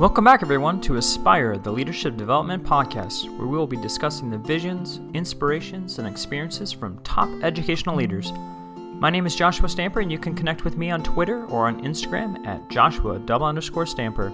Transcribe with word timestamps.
Welcome 0.00 0.24
back, 0.24 0.42
everyone, 0.42 0.80
to 0.80 0.96
Aspire, 0.96 1.58
the 1.58 1.70
Leadership 1.70 2.16
Development 2.16 2.64
Podcast, 2.64 3.28
where 3.36 3.46
we 3.46 3.58
will 3.58 3.66
be 3.66 3.76
discussing 3.76 4.30
the 4.30 4.38
visions, 4.38 4.98
inspirations, 5.12 5.98
and 5.98 6.08
experiences 6.08 6.72
from 6.72 6.98
top 7.02 7.28
educational 7.42 7.96
leaders. 7.96 8.32
My 8.76 9.10
name 9.10 9.26
is 9.26 9.36
Joshua 9.36 9.68
Stamper, 9.68 10.00
and 10.00 10.10
you 10.10 10.18
can 10.18 10.34
connect 10.34 10.64
with 10.64 10.78
me 10.78 10.90
on 10.90 11.02
Twitter 11.02 11.44
or 11.48 11.66
on 11.66 11.82
Instagram 11.84 12.46
at 12.46 12.66
Joshua 12.70 13.18
double 13.18 13.44
underscore 13.44 13.84
Stamper. 13.84 14.30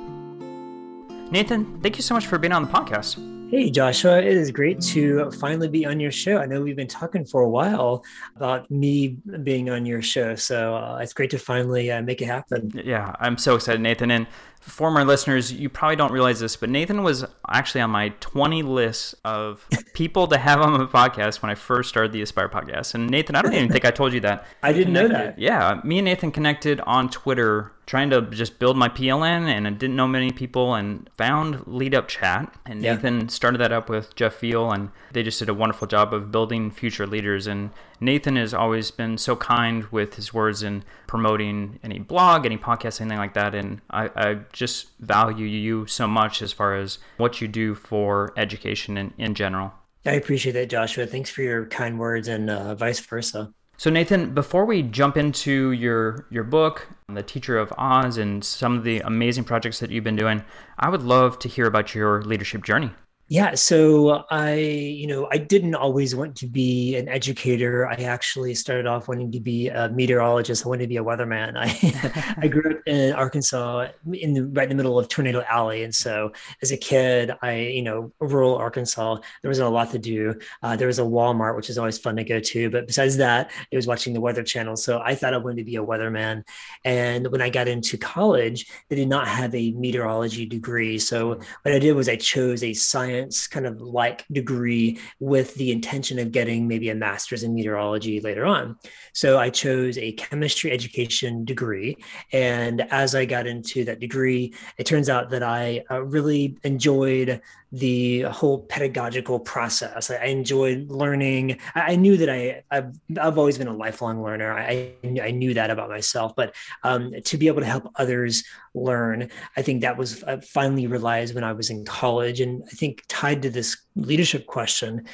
Nathan, 1.32 1.80
thank 1.80 1.96
you 1.96 2.02
so 2.04 2.14
much 2.14 2.28
for 2.28 2.38
being 2.38 2.52
on 2.52 2.62
the 2.62 2.68
podcast. 2.68 3.50
Hey, 3.50 3.68
Joshua, 3.70 4.18
it 4.18 4.36
is 4.36 4.52
great 4.52 4.80
to 4.82 5.30
finally 5.32 5.68
be 5.68 5.84
on 5.84 5.98
your 5.98 6.10
show. 6.12 6.38
I 6.38 6.46
know 6.46 6.62
we've 6.62 6.76
been 6.76 6.88
talking 6.88 7.24
for 7.24 7.42
a 7.42 7.48
while 7.48 8.04
about 8.34 8.68
me 8.70 9.18
being 9.42 9.70
on 9.70 9.86
your 9.86 10.02
show. 10.02 10.34
So 10.34 10.76
uh, 10.76 10.98
it's 11.00 11.12
great 11.12 11.30
to 11.30 11.38
finally 11.38 11.92
uh, 11.92 12.02
make 12.02 12.22
it 12.22 12.26
happen. 12.26 12.72
Yeah, 12.84 13.14
I'm 13.20 13.38
so 13.38 13.54
excited, 13.54 13.80
Nathan. 13.80 14.10
And 14.10 14.26
former 14.66 15.04
listeners, 15.04 15.52
you 15.52 15.68
probably 15.68 15.96
don't 15.96 16.12
realize 16.12 16.40
this, 16.40 16.56
but 16.56 16.68
Nathan 16.68 17.02
was 17.02 17.24
actually 17.48 17.80
on 17.80 17.90
my 17.90 18.10
20 18.20 18.62
list 18.62 19.14
of 19.24 19.66
people 19.94 20.26
to 20.26 20.38
have 20.38 20.60
on 20.60 20.78
the 20.78 20.86
podcast 20.86 21.40
when 21.40 21.50
I 21.50 21.54
first 21.54 21.88
started 21.88 22.12
the 22.12 22.20
Aspire 22.22 22.48
podcast. 22.48 22.94
And 22.94 23.08
Nathan, 23.08 23.36
I 23.36 23.42
don't 23.42 23.54
even 23.54 23.70
think 23.70 23.84
I 23.84 23.90
told 23.90 24.12
you 24.12 24.20
that. 24.20 24.44
I 24.62 24.72
didn't 24.72 24.92
know 24.92 25.08
that. 25.08 25.38
Yeah, 25.38 25.80
me 25.84 25.98
and 25.98 26.04
Nathan 26.04 26.32
connected 26.32 26.80
on 26.80 27.08
Twitter 27.08 27.72
trying 27.86 28.10
to 28.10 28.20
just 28.22 28.58
build 28.58 28.76
my 28.76 28.88
PLN 28.88 29.46
and 29.46 29.64
I 29.64 29.70
didn't 29.70 29.94
know 29.94 30.08
many 30.08 30.32
people 30.32 30.74
and 30.74 31.08
found 31.16 31.64
Lead 31.68 31.94
Up 31.94 32.08
Chat. 32.08 32.52
And 32.66 32.82
Yeah. 32.82 32.94
Nathan 32.94 33.28
started 33.28 33.58
that 33.58 33.70
up 33.70 33.88
with 33.88 34.16
Jeff 34.16 34.40
Veal 34.40 34.72
and 34.72 34.90
they 35.12 35.22
just 35.22 35.38
did 35.38 35.48
a 35.48 35.54
wonderful 35.54 35.86
job 35.86 36.12
of 36.12 36.32
building 36.32 36.72
future 36.72 37.06
leaders. 37.06 37.46
And 37.46 37.70
Nathan 38.00 38.34
has 38.34 38.52
always 38.52 38.90
been 38.90 39.16
so 39.18 39.36
kind 39.36 39.84
with 39.92 40.16
his 40.16 40.34
words 40.34 40.64
and 40.64 40.84
promoting 41.16 41.80
any 41.82 41.98
blog, 41.98 42.44
any 42.44 42.58
podcast, 42.58 43.00
anything 43.00 43.16
like 43.16 43.32
that. 43.32 43.54
And 43.54 43.80
I, 43.88 44.10
I 44.14 44.34
just 44.52 44.88
value 45.00 45.46
you 45.46 45.86
so 45.86 46.06
much 46.06 46.42
as 46.42 46.52
far 46.52 46.76
as 46.76 46.98
what 47.16 47.40
you 47.40 47.48
do 47.48 47.74
for 47.74 48.34
education 48.36 48.98
in, 48.98 49.14
in 49.16 49.34
general. 49.34 49.72
I 50.04 50.12
appreciate 50.12 50.52
that, 50.52 50.68
Joshua. 50.68 51.06
Thanks 51.06 51.30
for 51.30 51.40
your 51.40 51.64
kind 51.66 51.98
words 51.98 52.28
and 52.28 52.50
uh, 52.50 52.74
vice 52.74 53.00
versa. 53.00 53.50
So 53.78 53.90
Nathan, 53.90 54.34
before 54.34 54.64
we 54.66 54.82
jump 54.82 55.16
into 55.16 55.72
your 55.72 56.26
your 56.30 56.44
book, 56.44 56.88
The 57.08 57.22
Teacher 57.22 57.58
of 57.58 57.72
Oz, 57.76 58.16
and 58.18 58.44
some 58.44 58.76
of 58.76 58.84
the 58.84 59.00
amazing 59.00 59.44
projects 59.44 59.80
that 59.80 59.90
you've 59.90 60.04
been 60.04 60.16
doing, 60.16 60.44
I 60.78 60.88
would 60.90 61.02
love 61.02 61.38
to 61.40 61.48
hear 61.48 61.66
about 61.66 61.94
your 61.94 62.22
leadership 62.22 62.62
journey. 62.62 62.90
Yeah, 63.28 63.56
so 63.56 64.24
I, 64.30 64.54
you 64.54 65.08
know, 65.08 65.26
I 65.32 65.38
didn't 65.38 65.74
always 65.74 66.14
want 66.14 66.36
to 66.36 66.46
be 66.46 66.94
an 66.94 67.08
educator. 67.08 67.88
I 67.88 67.94
actually 67.94 68.54
started 68.54 68.86
off 68.86 69.08
wanting 69.08 69.32
to 69.32 69.40
be 69.40 69.66
a 69.66 69.88
meteorologist. 69.88 70.64
I 70.64 70.68
wanted 70.68 70.82
to 70.82 70.88
be 70.88 70.98
a 70.98 71.02
weatherman. 71.02 71.54
I, 71.56 72.36
I 72.40 72.46
grew 72.46 72.70
up 72.70 72.82
in 72.86 73.12
Arkansas, 73.14 73.88
in 74.12 74.32
the 74.32 74.44
right 74.44 74.70
in 74.70 74.76
the 74.76 74.80
middle 74.80 74.96
of 74.96 75.08
Tornado 75.08 75.42
Alley, 75.48 75.82
and 75.82 75.92
so 75.92 76.30
as 76.62 76.70
a 76.70 76.76
kid, 76.76 77.32
I, 77.42 77.56
you 77.62 77.82
know, 77.82 78.12
rural 78.20 78.54
Arkansas, 78.54 79.16
there 79.42 79.48
wasn't 79.48 79.66
a 79.66 79.72
lot 79.72 79.90
to 79.90 79.98
do. 79.98 80.38
Uh, 80.62 80.76
there 80.76 80.86
was 80.86 81.00
a 81.00 81.02
Walmart, 81.02 81.56
which 81.56 81.68
is 81.68 81.78
always 81.78 81.98
fun 81.98 82.14
to 82.16 82.24
go 82.24 82.38
to, 82.38 82.70
but 82.70 82.86
besides 82.86 83.16
that, 83.16 83.50
it 83.72 83.76
was 83.76 83.88
watching 83.88 84.14
the 84.14 84.20
Weather 84.20 84.44
Channel. 84.44 84.76
So 84.76 85.00
I 85.00 85.16
thought 85.16 85.34
I 85.34 85.38
wanted 85.38 85.56
to 85.56 85.64
be 85.64 85.74
a 85.74 85.84
weatherman. 85.84 86.44
And 86.84 87.26
when 87.32 87.42
I 87.42 87.50
got 87.50 87.66
into 87.66 87.98
college, 87.98 88.70
they 88.88 88.94
did 88.94 89.08
not 89.08 89.26
have 89.26 89.52
a 89.52 89.72
meteorology 89.72 90.46
degree. 90.46 91.00
So 91.00 91.40
what 91.62 91.74
I 91.74 91.80
did 91.80 91.94
was 91.94 92.08
I 92.08 92.14
chose 92.14 92.62
a 92.62 92.72
science 92.72 93.15
kind 93.50 93.66
of 93.66 93.80
like 93.80 94.24
degree 94.32 94.98
with 95.20 95.54
the 95.54 95.72
intention 95.72 96.18
of 96.18 96.32
getting 96.32 96.66
maybe 96.68 96.90
a 96.90 96.94
master's 96.94 97.42
in 97.42 97.54
meteorology 97.54 98.20
later 98.20 98.44
on. 98.44 98.76
So 99.12 99.38
I 99.38 99.50
chose 99.50 99.98
a 99.98 100.12
chemistry 100.12 100.70
education 100.70 101.44
degree. 101.44 101.96
And 102.32 102.80
as 102.92 103.14
I 103.14 103.24
got 103.24 103.46
into 103.46 103.84
that 103.84 104.00
degree, 104.00 104.54
it 104.78 104.84
turns 104.84 105.08
out 105.08 105.30
that 105.30 105.42
I 105.42 105.84
uh, 105.90 106.02
really 106.02 106.58
enjoyed 106.64 107.40
the 107.72 108.22
whole 108.22 108.60
pedagogical 108.60 109.40
process. 109.40 110.10
I, 110.10 110.26
enjoyed 110.26 110.88
learning. 110.90 111.58
I, 111.74 111.96
knew 111.96 112.16
that 112.16 112.30
I, 112.30 112.62
I've, 112.70 112.96
I've 113.20 113.38
always 113.38 113.58
been 113.58 113.66
a 113.66 113.76
lifelong 113.76 114.22
learner. 114.22 114.52
I, 114.52 114.92
I 115.20 115.32
knew 115.32 115.52
that 115.54 115.70
about 115.70 115.88
myself, 115.88 116.36
but 116.36 116.54
um, 116.84 117.12
to 117.24 117.36
be 117.36 117.48
able 117.48 117.60
to 117.60 117.66
help 117.66 117.90
others 117.96 118.44
learn, 118.74 119.30
I 119.56 119.62
think 119.62 119.80
that 119.82 119.96
was 119.96 120.22
I 120.24 120.40
finally 120.40 120.86
realized 120.86 121.34
when 121.34 121.44
I 121.44 121.52
was 121.52 121.70
in 121.70 121.84
college. 121.84 122.40
And 122.40 122.62
I 122.66 122.70
think 122.70 123.02
tied 123.08 123.42
to 123.42 123.50
this 123.50 123.76
leadership 123.96 124.46
question, 124.46 125.06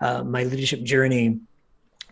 uh, 0.00 0.22
my 0.24 0.44
leadership 0.44 0.82
journey, 0.82 1.40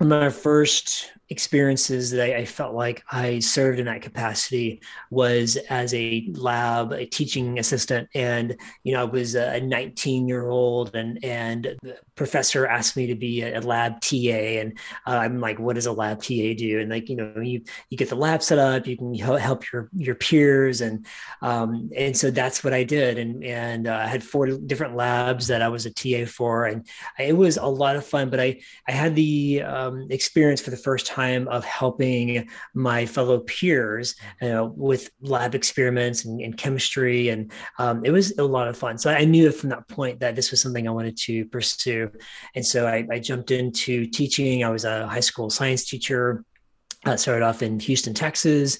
my 0.01 0.31
first 0.31 1.13
experiences 1.33 2.11
that 2.11 2.23
I, 2.23 2.41
I, 2.41 2.45
felt 2.45 2.75
like 2.75 3.03
I 3.11 3.39
served 3.39 3.79
in 3.79 3.87
that 3.87 4.03
capacity 4.03 4.83
was 5.11 5.57
as 5.71 5.95
a 5.95 6.29
lab, 6.35 6.93
a 6.93 7.07
teaching 7.07 7.59
assistant. 7.59 8.09
And, 8.15 8.55
you 8.85 8.93
know, 8.93 9.01
I 9.01 9.05
was 9.05 9.35
a 9.35 9.59
19 9.59 10.29
year 10.29 10.49
old 10.49 10.95
and, 10.95 11.19
and 11.25 11.75
the 11.83 11.97
professor 12.17 12.67
asked 12.67 12.97
me 12.97 13.07
to 13.07 13.15
be 13.15 13.43
a, 13.43 13.63
lab 13.63 14.01
TA. 14.01 14.61
And 14.61 14.79
uh, 15.07 15.19
I'm 15.19 15.41
like, 15.41 15.59
what 15.59 15.77
does 15.77 15.87
a 15.87 15.93
lab 15.93 16.19
TA 16.19 16.53
do? 16.57 16.81
And 16.81 16.91
like, 16.91 17.09
you 17.09 17.17
know, 17.17 17.41
you, 17.41 17.63
you 17.89 17.97
get 17.97 18.11
the 18.11 18.17
lab 18.17 18.43
set 18.43 18.59
up, 18.59 18.87
you 18.87 18.99
can 18.99 19.15
help 19.15 19.73
your, 19.73 19.89
your 19.97 20.17
peers. 20.17 20.83
And, 20.83 21.07
um, 21.41 21.91
and 21.97 22.15
so 22.15 22.31
that's 22.31 22.63
what 22.63 22.75
I 22.75 22.85
did. 22.85 23.19
And, 23.19 23.43
and 23.43 23.87
uh, 23.87 24.03
I 24.03 24.07
had 24.07 24.23
four 24.23 24.49
different 24.49 24.97
labs 24.97 25.47
that 25.47 25.63
I 25.63 25.69
was 25.69 25.87
a 25.87 25.91
TA 25.91 26.27
for. 26.31 26.67
And 26.67 26.87
it 27.19 27.37
was 27.37 27.57
a 27.57 27.65
lot 27.65 27.97
of 27.97 28.05
fun, 28.05 28.29
but 28.29 28.41
I, 28.41 28.61
I 28.87 28.93
had 28.93 29.15
the 29.15 29.63
um, 29.83 30.07
experience 30.11 30.61
for 30.61 30.71
the 30.71 30.77
first 30.77 31.07
time 31.07 31.49
of 31.49 31.65
helping 31.65 32.49
my 32.75 33.07
fellow 33.07 33.41
peers 33.41 34.15
you 34.41 34.49
know, 34.49 34.73
with 34.77 35.11
lab 35.21 35.55
experiments 35.55 36.25
and, 36.25 36.41
and 36.41 36.57
chemistry. 36.57 37.29
And 37.31 37.53
um, 37.79 38.05
it 38.05 38.11
was 38.11 38.37
a 38.39 38.45
lot 38.45 38.69
of 38.69 38.77
fun. 38.77 38.99
So 38.99 39.11
I 39.11 39.25
knew 39.25 39.51
from 39.51 39.71
that 39.71 39.89
point 39.89 40.21
that 40.21 40.37
this 40.37 40.51
was 40.51 40.61
something 40.61 40.87
I 40.87 40.93
wanted 40.93 41.17
to 41.19 41.45
pursue. 41.47 42.11
And 42.55 42.65
so 42.65 42.87
I, 42.87 43.07
I 43.11 43.19
jumped 43.19 43.51
into 43.51 44.07
teaching. 44.07 44.65
I 44.65 44.71
was 44.71 44.85
a 44.85 45.07
high 45.07 45.21
school 45.21 45.51
science 45.51 45.85
teacher. 45.85 46.45
I 47.05 47.17
started 47.17 47.45
off 47.45 47.63
in 47.63 47.81
Houston, 47.81 48.15
Texas 48.15 48.79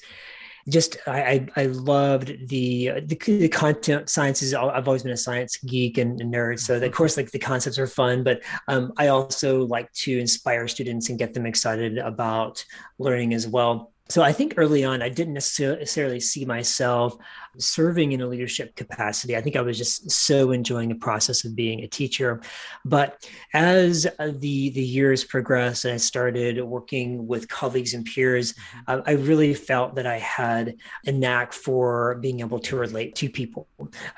just 0.69 0.97
I, 1.07 1.47
I 1.57 1.67
loved 1.67 2.49
the, 2.49 2.93
the, 3.07 3.17
the 3.17 3.49
content 3.49 4.09
sciences. 4.09 4.55
I've 4.55 4.87
always 4.87 5.03
been 5.03 5.13
a 5.13 5.17
science 5.17 5.57
geek 5.59 5.99
and, 5.99 6.21
nerd, 6.21 6.61
so 6.61 6.77
of 6.77 6.93
course 6.93 7.17
like 7.17 7.31
the 7.31 7.39
concepts 7.39 7.79
are 7.79 7.87
fun. 7.87 8.23
But 8.23 8.43
um, 8.69 8.93
I 8.97 9.09
also 9.09 9.67
like 9.67 9.93
to 9.93 10.19
inspire 10.19 10.69
students 10.69 11.09
and 11.09 11.19
get 11.19 11.35
them 11.35 11.47
excited 11.47 11.99
about 11.99 12.65
learning 12.99 13.35
as 13.35 13.47
well. 13.47 13.93
So 14.09 14.23
I 14.23 14.33
think 14.33 14.55
early 14.57 14.85
on, 14.85 15.01
I 15.01 15.09
didn't 15.09 15.33
necessarily 15.33 16.21
see 16.21 16.45
myself 16.45 17.17
serving 17.59 18.13
in 18.13 18.21
a 18.21 18.27
leadership 18.27 18.75
capacity. 18.77 19.37
I 19.37 19.41
think 19.41 19.57
I 19.57 19.61
was 19.61 19.79
just 19.79 20.11
so 20.11 20.53
enjoying 20.53 20.89
the 20.89 20.95
process 20.95 21.45
of 21.45 21.55
being 21.55 21.81
a 21.81 21.89
teacher. 21.89 22.41
But 22.85 23.29
as 23.55 24.05
the 24.19 24.71
the 24.71 24.83
years 24.83 25.25
progressed 25.25 25.85
and 25.85 25.95
I 25.95 25.99
started 25.99 26.63
working 26.63 27.27
with 27.27 27.49
colleagues 27.49 27.95
and 27.95 28.05
peers, 28.05 28.55
uh, 28.87 29.01
I 29.07 29.13
really 29.13 29.55
felt 29.55 29.95
that 29.97 30.07
I 30.07 30.19
had 30.19 30.77
a 31.07 31.13
knack 31.13 31.53
for 31.53 32.17
being 32.17 32.41
able 32.41 32.61
to 32.61 32.77
relate 32.77 33.15
to 33.17 33.29
people. 33.29 33.69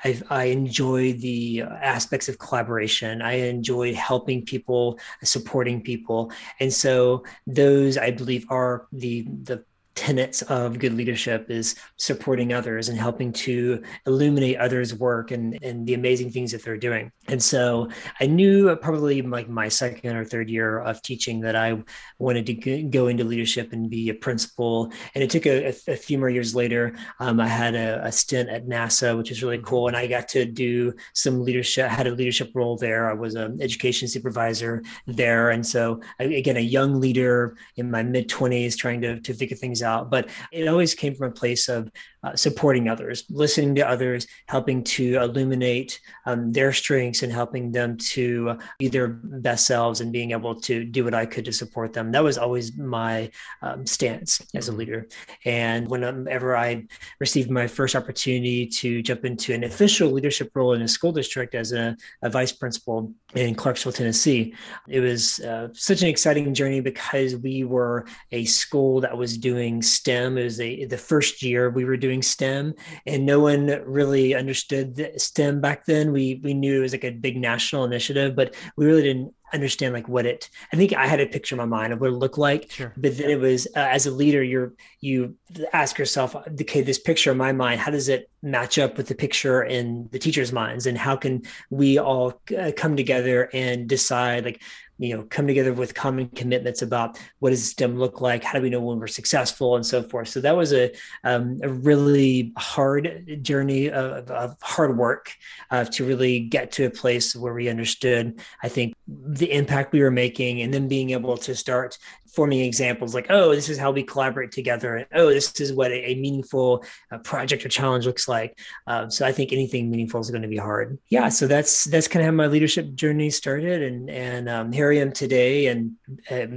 I've, 0.03 0.23
I 0.29 0.45
enjoyed 0.45 1.19
the 1.19 1.61
aspects 1.61 2.29
of 2.29 2.39
collaboration. 2.39 3.21
I 3.21 3.33
enjoyed 3.33 3.95
helping 3.95 4.45
people, 4.45 4.99
supporting 5.23 5.81
people, 5.81 6.31
and 6.59 6.73
so 6.73 7.23
those 7.47 7.97
I 7.97 8.11
believe 8.11 8.45
are 8.49 8.87
the 8.91 9.23
the 9.43 9.63
tenets 9.95 10.41
of 10.43 10.77
good 10.77 10.93
leadership 10.93 11.49
is 11.49 11.75
supporting 11.97 12.51
others 12.53 12.89
and 12.89 12.99
helping 12.99 13.31
to 13.31 13.81
illuminate 14.05 14.57
others' 14.57 14.93
work 14.93 15.31
and, 15.31 15.57
and 15.63 15.87
the 15.87 15.93
amazing 15.93 16.29
things 16.29 16.51
that 16.51 16.63
they're 16.63 16.77
doing. 16.77 17.11
And 17.27 17.41
so 17.41 17.89
I 18.19 18.27
knew 18.27 18.75
probably 18.75 19.21
like 19.21 19.47
my 19.47 19.69
second 19.69 20.15
or 20.15 20.25
third 20.25 20.49
year 20.49 20.79
of 20.79 21.01
teaching 21.01 21.39
that 21.41 21.55
I 21.55 21.81
wanted 22.19 22.45
to 22.47 22.83
go 22.83 23.07
into 23.07 23.23
leadership 23.23 23.71
and 23.71 23.89
be 23.89 24.09
a 24.09 24.13
principal. 24.13 24.91
And 25.15 25.23
it 25.23 25.29
took 25.29 25.45
a, 25.45 25.67
a 25.87 25.95
few 25.95 26.17
more 26.17 26.29
years 26.29 26.53
later. 26.53 26.95
Um, 27.19 27.39
I 27.39 27.47
had 27.47 27.73
a, 27.75 28.05
a, 28.05 28.11
stint 28.11 28.49
at 28.49 28.67
NASA, 28.67 29.17
which 29.17 29.29
was 29.29 29.43
really 29.43 29.59
cool. 29.59 29.87
And 29.87 29.95
I 29.95 30.07
got 30.07 30.27
to 30.29 30.45
do 30.45 30.93
some 31.13 31.43
leadership, 31.43 31.89
I 31.89 31.93
had 31.93 32.07
a 32.07 32.11
leadership 32.11 32.51
role 32.53 32.75
there. 32.77 33.09
I 33.09 33.13
was 33.13 33.35
an 33.35 33.61
education 33.61 34.07
supervisor 34.07 34.83
there. 35.07 35.51
And 35.51 35.65
so 35.65 36.01
again, 36.19 36.57
a 36.57 36.61
young 36.61 36.99
leader 36.99 37.55
in 37.77 37.89
my 37.89 38.03
mid 38.03 38.29
20s 38.29 38.77
trying 38.77 39.01
to, 39.01 39.19
to 39.21 39.33
figure 39.33 39.55
things 39.55 39.81
out, 39.81 39.84
but 40.09 40.29
it 40.51 40.67
always 40.67 40.93
came 40.93 41.15
from 41.15 41.29
a 41.29 41.33
place 41.33 41.69
of 41.69 41.89
uh, 42.25 42.35
supporting 42.35 42.89
others, 42.89 43.23
listening 43.29 43.75
to 43.75 43.87
others, 43.87 44.25
helping 44.47 44.83
to 44.83 45.17
illuminate 45.17 45.99
um, 46.25 46.51
their 46.51 46.73
strengths 46.73 47.21
and 47.21 47.31
helping 47.31 47.71
them 47.71 47.97
to 47.97 48.57
be 48.79 48.87
their 48.87 49.07
best 49.07 49.67
selves 49.67 50.01
and 50.01 50.11
being 50.11 50.31
able 50.31 50.55
to 50.59 50.83
do 50.83 51.03
what 51.03 51.13
I 51.13 51.27
could 51.27 51.45
to 51.45 51.53
support 51.53 51.93
them. 51.93 52.11
That 52.11 52.23
was 52.23 52.39
always 52.39 52.75
my 52.77 53.29
um, 53.61 53.85
stance 53.85 54.41
as 54.55 54.67
a 54.67 54.71
mm-hmm. 54.71 54.79
leader. 54.79 55.07
And 55.45 55.87
whenever 55.87 56.57
I 56.57 56.87
received 57.19 57.51
my 57.51 57.67
first 57.67 57.95
opportunity 57.95 58.65
to 58.67 59.03
jump 59.03 59.23
into 59.23 59.53
an 59.53 59.63
official 59.63 60.09
leadership 60.09 60.49
role 60.55 60.73
in 60.73 60.81
a 60.81 60.87
school 60.87 61.11
district 61.11 61.53
as 61.53 61.73
a, 61.73 61.95
a 62.23 62.29
vice 62.29 62.51
principal 62.51 63.13
in 63.35 63.53
Clarksville, 63.53 63.91
Tennessee, 63.91 64.55
it 64.87 64.99
was 64.99 65.39
uh, 65.41 65.67
such 65.73 66.01
an 66.01 66.07
exciting 66.07 66.53
journey 66.55 66.81
because 66.81 67.35
we 67.35 67.63
were 67.63 68.07
a 68.31 68.45
school 68.45 69.01
that 69.01 69.15
was 69.15 69.37
doing 69.37 69.74
doing 69.75 69.81
STEM. 69.81 70.37
It 70.37 70.43
was 70.43 70.59
a, 70.59 70.85
the 70.85 70.97
first 70.97 71.41
year 71.41 71.69
we 71.69 71.85
were 71.85 71.97
doing 71.97 72.21
STEM, 72.21 72.73
and 73.05 73.25
no 73.25 73.39
one 73.39 73.67
really 73.85 74.35
understood 74.35 75.11
STEM 75.17 75.61
back 75.61 75.85
then. 75.85 76.11
We 76.11 76.39
we 76.43 76.53
knew 76.53 76.79
it 76.79 76.81
was 76.81 76.93
like 76.93 77.03
a 77.03 77.11
big 77.11 77.37
national 77.37 77.85
initiative, 77.85 78.35
but 78.35 78.55
we 78.77 78.85
really 78.85 79.03
didn't 79.03 79.33
understand 79.53 79.93
like 79.93 80.09
what 80.09 80.25
it 80.25 80.49
i 80.73 80.75
think 80.75 80.91
i 80.93 81.05
had 81.05 81.21
a 81.21 81.25
picture 81.25 81.55
in 81.55 81.57
my 81.57 81.65
mind 81.65 81.93
of 81.93 82.01
what 82.01 82.09
it 82.09 82.13
looked 82.13 82.37
like 82.37 82.71
sure. 82.71 82.91
but 82.97 83.15
then 83.15 83.29
it 83.29 83.39
was 83.39 83.67
uh, 83.75 83.79
as 83.79 84.05
a 84.05 84.11
leader 84.11 84.43
you're 84.43 84.73
you 85.01 85.35
ask 85.71 85.97
yourself 85.99 86.35
okay 86.35 86.81
this 86.81 86.99
picture 86.99 87.31
in 87.31 87.37
my 87.37 87.51
mind 87.51 87.79
how 87.79 87.91
does 87.91 88.09
it 88.09 88.29
match 88.41 88.77
up 88.79 88.97
with 88.97 89.07
the 89.07 89.15
picture 89.15 89.63
in 89.63 90.09
the 90.11 90.19
teachers 90.19 90.51
minds 90.51 90.87
and 90.87 90.97
how 90.97 91.15
can 91.15 91.41
we 91.69 91.97
all 91.97 92.41
uh, 92.57 92.71
come 92.75 92.97
together 92.97 93.49
and 93.53 93.87
decide 93.87 94.43
like 94.43 94.61
you 94.97 95.15
know 95.15 95.23
come 95.29 95.47
together 95.47 95.73
with 95.73 95.93
common 95.93 96.29
commitments 96.29 96.81
about 96.81 97.19
what 97.39 97.49
does 97.51 97.69
STEM 97.69 97.97
look 97.97 98.21
like? 98.21 98.43
How 98.43 98.57
do 98.57 98.61
we 98.61 98.69
know 98.69 98.81
when 98.81 98.99
we're 98.99 99.07
successful? 99.07 99.75
And 99.75 99.85
so 99.85 100.01
forth. 100.03 100.29
So 100.29 100.41
that 100.41 100.55
was 100.55 100.73
a, 100.73 100.91
um, 101.23 101.59
a 101.63 101.69
really 101.69 102.53
hard 102.57 103.39
journey 103.41 103.89
of, 103.89 104.29
of 104.31 104.55
hard 104.61 104.97
work 104.97 105.35
uh, 105.71 105.85
to 105.85 106.05
really 106.05 106.39
get 106.39 106.71
to 106.73 106.85
a 106.85 106.89
place 106.89 107.35
where 107.35 107.53
we 107.53 107.69
understood 107.69 108.39
i 108.63 108.69
think 108.69 108.93
the 109.07 109.51
impact 109.51 109.93
we 109.93 110.01
were 110.01 110.11
making 110.11 110.61
and 110.61 110.73
then 110.73 110.87
being 110.87 111.11
able 111.11 111.37
to 111.37 111.55
start 111.55 111.97
forming 112.35 112.59
examples 112.59 113.15
like, 113.15 113.27
oh, 113.29 113.55
this 113.55 113.69
is 113.69 113.77
how 113.77 113.91
we 113.91 114.03
collaborate 114.03 114.51
together, 114.51 114.95
and 114.95 115.07
oh, 115.13 115.29
this 115.29 115.59
is 115.59 115.73
what 115.73 115.91
a, 115.91 116.11
a 116.11 116.15
meaningful 116.15 116.83
uh, 117.11 117.17
project 117.19 117.65
or 117.65 117.69
challenge 117.69 118.05
looks 118.05 118.27
like. 118.27 118.59
Um, 118.87 119.09
so 119.09 119.25
I 119.25 119.31
think 119.31 119.53
anything 119.53 119.89
meaningful 119.89 120.19
is 120.19 120.29
going 120.29 120.41
to 120.41 120.47
be 120.47 120.57
hard. 120.57 120.97
Yeah, 121.09 121.29
so 121.29 121.47
that's 121.47 121.85
that's 121.85 122.07
kind 122.07 122.23
of 122.23 122.27
how 122.27 122.35
my 122.35 122.47
leadership 122.47 122.93
journey 122.95 123.29
started, 123.29 123.81
and 123.81 124.09
and 124.09 124.49
um, 124.49 124.71
here 124.71 124.91
I 124.91 124.97
am 124.97 125.11
today, 125.11 125.67
and 125.67 125.95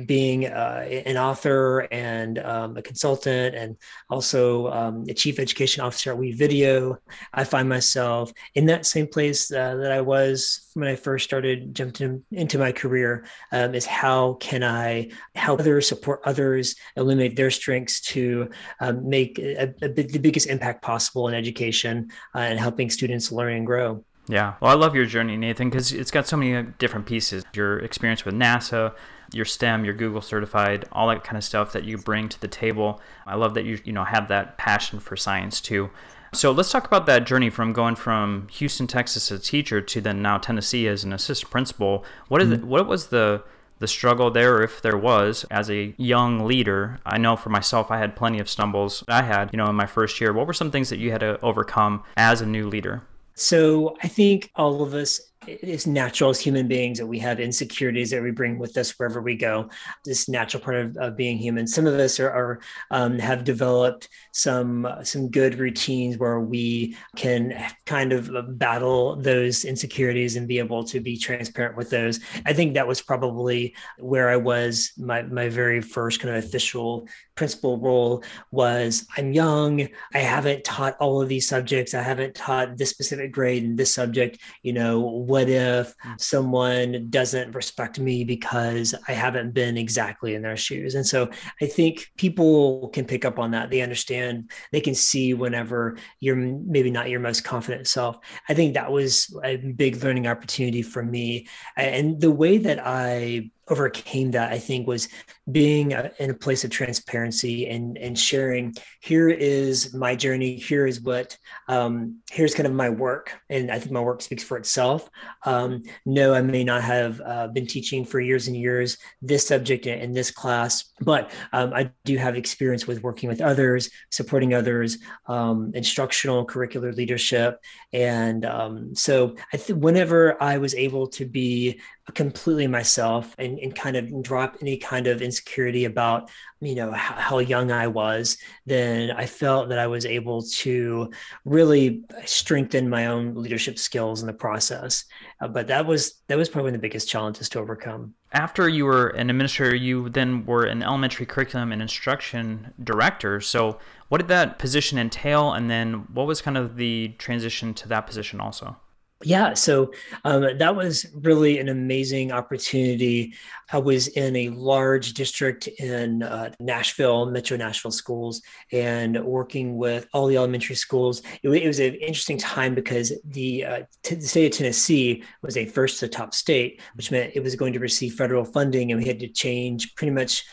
being 0.07 0.47
uh, 0.47 0.87
an 1.07 1.17
author 1.17 1.87
and 1.93 2.39
um, 2.41 2.77
a 2.77 2.83
consultant, 2.83 3.55
and 3.55 3.77
also 4.11 4.69
um, 4.69 5.05
a 5.09 5.15
chief 5.15 5.39
education 5.39 5.85
officer 5.85 6.13
at 6.13 6.19
WeVideo. 6.19 6.97
I 7.33 7.45
find 7.45 7.69
myself 7.69 8.33
in 8.55 8.67
that 8.67 8.87
same 8.87 9.07
place 9.07 9.53
uh, 9.53 9.77
that 9.77 9.93
I 9.93 10.01
was 10.01 10.69
when 10.75 10.89
I 10.89 10.97
first 10.97 11.25
started 11.25 11.75
jumped 11.75 12.01
in, 12.01 12.25
into 12.33 12.59
my 12.59 12.73
career. 12.73 13.25
Um, 13.53 13.75
is 13.75 13.87
how 13.87 14.35
can 14.35 14.63
I 14.63 15.11
help 15.35 15.61
others, 15.69 15.89
support 15.89 16.21
others, 16.25 16.77
eliminate 16.97 17.37
their 17.37 17.51
strengths 17.51 18.01
to 18.01 18.49
um, 18.81 19.09
make 19.09 19.39
a, 19.39 19.75
a, 19.83 19.89
the 19.89 20.19
biggest 20.19 20.47
impact 20.47 20.83
possible 20.83 21.29
in 21.29 21.35
education 21.35 22.11
uh, 22.35 22.39
and 22.39 22.59
helping 22.59 22.91
students 22.91 23.31
learn 23.31 23.53
and 23.53 23.67
grow. 23.67 24.05
Yeah. 24.29 24.55
Well, 24.61 24.71
I 24.71 24.75
love 24.75 24.95
your 24.95 25.07
journey, 25.07 25.37
Nathan, 25.37 25.71
because 25.71 25.93
it's 25.93 26.11
got 26.11 26.27
so 26.27 26.37
many 26.37 26.55
uh, 26.55 26.65
different 26.79 27.07
pieces. 27.07 27.45
Your 27.55 27.79
experience 27.79 28.25
with 28.25 28.35
NASA, 28.35 28.95
your 29.33 29.47
STEM, 29.47 29.85
your 29.85 29.95
Google 29.95 30.21
certified, 30.21 30.87
all 30.93 31.09
that 31.09 31.25
kind 31.25 31.39
of 31.39 31.45
stuff 31.45 31.73
that 31.73 31.85
you 31.85 31.97
bring 31.97 32.29
to 32.29 32.41
the 32.41 32.49
table. 32.49 33.01
I 33.27 33.37
love 33.37 33.55
that 33.55 33.65
you 33.65 33.79
you 33.85 33.93
know 33.93 34.05
have 34.05 34.29
that 34.29 34.59
passion 34.59 35.01
for 35.01 35.17
science 35.17 35.63
too. 35.63 35.91
So 36.35 36.53
let's 36.53 36.71
talk 36.71 36.87
about 36.87 37.07
that 37.07 37.25
journey 37.27 37.49
from 37.49 37.73
going 37.73 37.97
from 37.97 38.49
Houston, 38.51 38.87
Texas 38.87 39.33
as 39.33 39.41
a 39.41 39.43
teacher 39.43 39.81
to 39.81 40.01
then 40.03 40.21
now 40.21 40.37
Tennessee 40.37 40.87
as 40.87 41.05
an 41.05 41.15
assistant 41.15 41.51
principal. 41.51 42.05
What 42.29 42.43
is 42.43 42.49
mm-hmm. 42.49 42.65
it, 42.65 42.67
what 42.67 42.87
was 42.87 43.07
the 43.07 43.43
the 43.79 43.89
struggle 43.89 44.31
there, 44.31 44.63
if 44.63 44.83
there 44.83 44.97
was, 44.97 45.45
as 45.51 45.71
a 45.71 45.95
young 45.97 46.47
leader. 46.47 46.99
I 47.07 47.19
know 47.19 47.37
for 47.37 47.51
myself, 47.51 47.91
I 47.91 47.99
had 47.99 48.17
plenty 48.17 48.39
of 48.39 48.49
stumbles 48.49 49.05
I 49.09 49.23
had, 49.23 49.51
you 49.53 49.57
know, 49.57 49.67
in 49.67 49.77
my 49.77 49.87
first 49.87 50.21
year. 50.21 50.33
What 50.33 50.47
were 50.47 50.53
some 50.53 50.71
things 50.71 50.91
that 50.91 50.99
you 50.99 51.11
had 51.11 51.21
to 51.21 51.41
overcome 51.41 52.03
as 52.17 52.41
a 52.41 52.47
new 52.47 52.69
leader? 52.69 53.03
So 53.35 53.97
I 54.03 54.09
think 54.09 54.51
all 54.57 54.83
of 54.83 54.95
us 54.95 55.21
it's 55.49 55.87
natural 55.87 56.31
as 56.31 56.41
human 56.41 56.69
beings 56.69 56.99
that 56.99 57.07
we 57.07 57.19
have 57.19 57.41
insecurities 57.41 58.11
that 58.11 58.23
we 58.23 58.31
bring 58.31 58.59
with 58.59 58.77
us 58.77 58.99
wherever 58.99 59.21
we 59.21 59.35
go. 59.35 59.71
This 60.05 60.29
natural 60.29 60.63
part 60.63 60.77
of, 60.77 60.97
of 60.97 61.17
being 61.17 61.39
human. 61.39 61.67
Some 61.67 61.87
of 61.87 61.95
us 61.95 62.21
are, 62.21 62.31
are 62.31 62.61
um, 62.91 63.19
have 63.19 63.45
developed 63.45 64.09
some 64.39 64.89
some 65.03 65.31
good 65.31 65.59
routines 65.59 66.17
where 66.17 66.41
we 66.41 66.97
can 67.17 67.53
kind 67.87 68.13
of 68.13 68.31
battle 68.59 69.17
those 69.17 69.65
insecurities 69.65 70.37
and 70.37 70.47
be 70.47 70.59
able 70.59 70.85
to 70.85 71.01
be 71.01 71.17
transparent 71.17 71.77
with 71.77 71.91
those. 71.91 72.21
I 72.47 72.53
think 72.53 72.75
that 72.75 72.87
was 72.87 73.03
probably 73.03 73.75
where 73.99 74.29
I 74.29 74.37
was 74.37 74.93
my 74.97 75.23
my 75.23 75.49
very 75.49 75.81
first 75.81 76.21
kind 76.21 76.35
of 76.35 76.45
official 76.45 77.09
principal 77.39 77.79
role 77.79 78.23
was 78.51 79.07
I'm 79.17 79.33
young. 79.33 79.89
I 80.13 80.19
haven't 80.19 80.65
taught 80.65 80.97
all 80.99 81.23
of 81.23 81.29
these 81.29 81.49
subjects. 81.49 81.95
I 81.95 82.03
haven't 82.03 82.35
taught 82.35 82.77
this 82.77 82.91
specific 82.91 83.31
grade 83.33 83.63
and 83.63 83.79
this 83.79 83.95
subject. 83.95 84.39
You 84.63 84.73
know, 84.73 85.01
what 85.01 85.49
if 85.49 85.95
mm. 86.05 86.21
someone 86.21 87.07
doesn't 87.11 87.55
respect 87.55 88.01
me 88.01 88.25
because 88.25 88.95
I 89.07 89.13
haven't 89.13 89.55
been 89.55 89.79
exactly 89.79 90.35
in 90.35 90.43
their 90.43 90.57
shoes? 90.57 90.97
And 90.97 91.07
so 91.07 91.31
I 91.63 91.67
think 91.67 92.11
people 92.17 92.89
can 92.89 93.05
pick 93.05 93.25
up 93.25 93.39
on 93.39 93.53
that. 93.53 93.71
They 93.71 93.83
understand, 93.83 94.28
they 94.73 94.81
can 94.81 94.95
see 94.95 95.35
whenever 95.35 95.97
you're 96.21 96.37
maybe 96.37 96.91
not 96.91 97.09
your 97.09 97.21
most 97.21 97.45
confident 97.45 97.87
self. 97.87 98.19
I 98.49 98.55
think 98.55 98.75
that 98.75 98.93
was 98.93 99.35
a 99.45 99.57
big 99.57 100.03
learning 100.03 100.27
opportunity 100.27 100.83
for 100.83 101.03
me. 101.03 101.49
And 101.77 102.21
the 102.21 102.31
way 102.31 102.59
that 102.59 102.81
I 102.85 103.51
overcame 103.71 104.31
that 104.31 104.53
i 104.53 104.59
think 104.59 104.87
was 104.87 105.09
being 105.51 105.93
a, 105.95 106.11
in 106.19 106.31
a 106.31 106.35
place 106.35 106.65
of 106.65 106.71
transparency 106.71 107.69
and 107.69 107.97
and 107.99 108.19
sharing 108.19 108.75
here 109.01 109.29
is 109.29 109.95
my 109.95 110.15
journey. 110.15 110.57
Here 110.57 110.87
is 110.87 111.01
what 111.01 111.37
um, 111.69 112.21
here's 112.31 112.55
kind 112.55 112.67
of 112.67 112.73
my 112.73 112.91
work. 112.91 113.33
And 113.49 113.71
i 113.71 113.79
think 113.79 113.93
my 113.93 114.01
work 114.01 114.23
speaks 114.23 114.43
for 114.43 114.57
itself. 114.57 115.09
Um, 115.45 115.83
no 116.05 116.35
i 116.35 116.43
may 116.43 116.65
not 116.65 116.83
have 116.83 117.21
uh, 117.25 117.49
been 117.49 117.67
teaching 117.67 118.05
for 118.05 118.21
years 118.21 118.49
and 118.49 118.57
years 118.57 118.99
this 119.23 119.47
subject 119.47 119.87
in 119.87 120.13
this 120.13 120.31
class 120.31 120.93
but 121.01 121.31
um, 121.53 121.73
i 121.73 121.91
do 122.05 122.17
have 122.17 122.37
experience 122.37 122.87
with 122.87 123.03
working 123.03 123.29
with 123.29 123.41
others 123.41 123.91
supporting 124.11 124.55
others 124.55 124.99
um, 125.27 125.73
instructional 125.75 126.47
curricular 126.47 126.95
leadership. 126.95 127.61
And 127.93 128.45
um, 128.45 128.95
so 128.95 129.37
i 129.53 129.57
think 129.57 129.83
whenever 129.83 130.41
i 130.43 130.59
was 130.59 130.75
able 130.75 131.07
to 131.09 131.25
be 131.25 131.81
completely 132.15 132.67
myself 132.67 133.35
and, 133.39 133.59
and 133.59 133.75
kind 133.75 133.97
of 133.97 134.23
drop 134.23 134.57
any 134.61 134.77
kind 134.77 135.07
of 135.07 135.23
insecurity 135.23 135.85
about 135.85 136.31
you 136.61 136.75
know 136.75 136.91
how, 136.91 137.15
how, 137.15 137.39
young 137.39 137.71
i 137.71 137.87
was 137.87 138.37
then 138.67 139.11
i 139.13 139.25
felt 139.25 139.69
that 139.69 139.79
i 139.79 139.87
was 139.87 140.05
able 140.05 140.43
to 140.43 141.09
really 141.45 142.03
strengthen 142.25 142.89
my 142.89 143.07
own 143.07 143.35
leadership 143.35 143.79
skills 143.79 144.21
in 144.21 144.27
the 144.27 144.33
process. 144.33 145.05
Uh, 145.41 145.49
but 145.49 145.67
that 145.69 145.87
was 145.87 146.21
that 146.29 146.39
was 146.39 146.49
probably 146.49 146.73
the 146.73 146.79
biggest 146.79 147.09
challenges 147.09 147.49
to 147.51 147.59
overcome. 147.59 148.15
After 148.33 148.69
you 148.69 148.85
were 148.85 149.09
an 149.09 149.31
administrator 149.31 149.75
you 149.75 150.09
then 150.09 150.45
were 150.47 150.65
an 150.65 150.83
elementary 150.83 151.27
curriculum 151.27 151.73
and 151.73 151.81
instruction 151.83 152.73
director. 152.83 153.41
So 153.41 153.79
what 154.09 154.19
did 154.19 154.29
that 154.29 154.59
position 154.59 154.99
entail? 154.99 155.53
And 155.53 155.71
then 155.71 156.07
what 156.13 156.27
was 156.27 156.43
kind 156.43 156.57
of 156.57 156.77
the 156.77 157.15
transition 157.19 157.75
to 157.75 157.89
that 157.89 158.07
position 158.07 158.41
also 158.41 158.77
yeah, 159.25 159.55
so 159.55 159.91
um, 160.25 160.59
that 160.59 160.77
was 160.77 161.07
really 161.13 161.59
an 161.59 161.69
amazing 161.69 162.31
opportunity. 162.31 163.35
I 163.73 163.79
was 163.79 164.07
in 164.07 164.37
a 164.37 164.49
large 164.51 165.13
district 165.13 165.67
in 165.67 166.23
uh, 166.23 166.53
Nashville, 166.61 167.27
Metro 167.27 167.57
Nashville 167.57 167.91
schools, 167.91 168.41
and 168.71 169.23
working 169.25 169.77
with 169.77 170.07
all 170.13 170.29
the 170.29 170.37
elementary 170.37 170.77
schools. 170.77 171.23
It, 171.43 171.49
it 171.49 171.67
was 171.67 171.81
an 171.81 171.95
interesting 171.95 172.39
time 172.39 172.77
because 172.77 173.13
the, 173.25 173.65
uh, 173.65 173.83
t- 174.05 174.15
the 174.15 174.27
state 174.27 174.53
of 174.53 174.59
Tennessee 174.59 175.25
was 175.43 175.57
a 175.57 175.67
first 175.67 175.99
to 176.01 176.09
top 176.09 176.33
state, 176.33 176.81
which 176.95 177.11
meant 177.11 177.33
it 177.35 177.43
was 177.43 177.57
going 177.57 177.73
to 177.73 177.81
receive 177.81 178.15
federal 178.15 178.45
funding, 178.45 178.93
and 178.93 179.01
we 179.01 179.07
had 179.07 179.19
to 179.19 179.29
change 179.29 179.97
pretty 179.97 180.13
much 180.13 180.45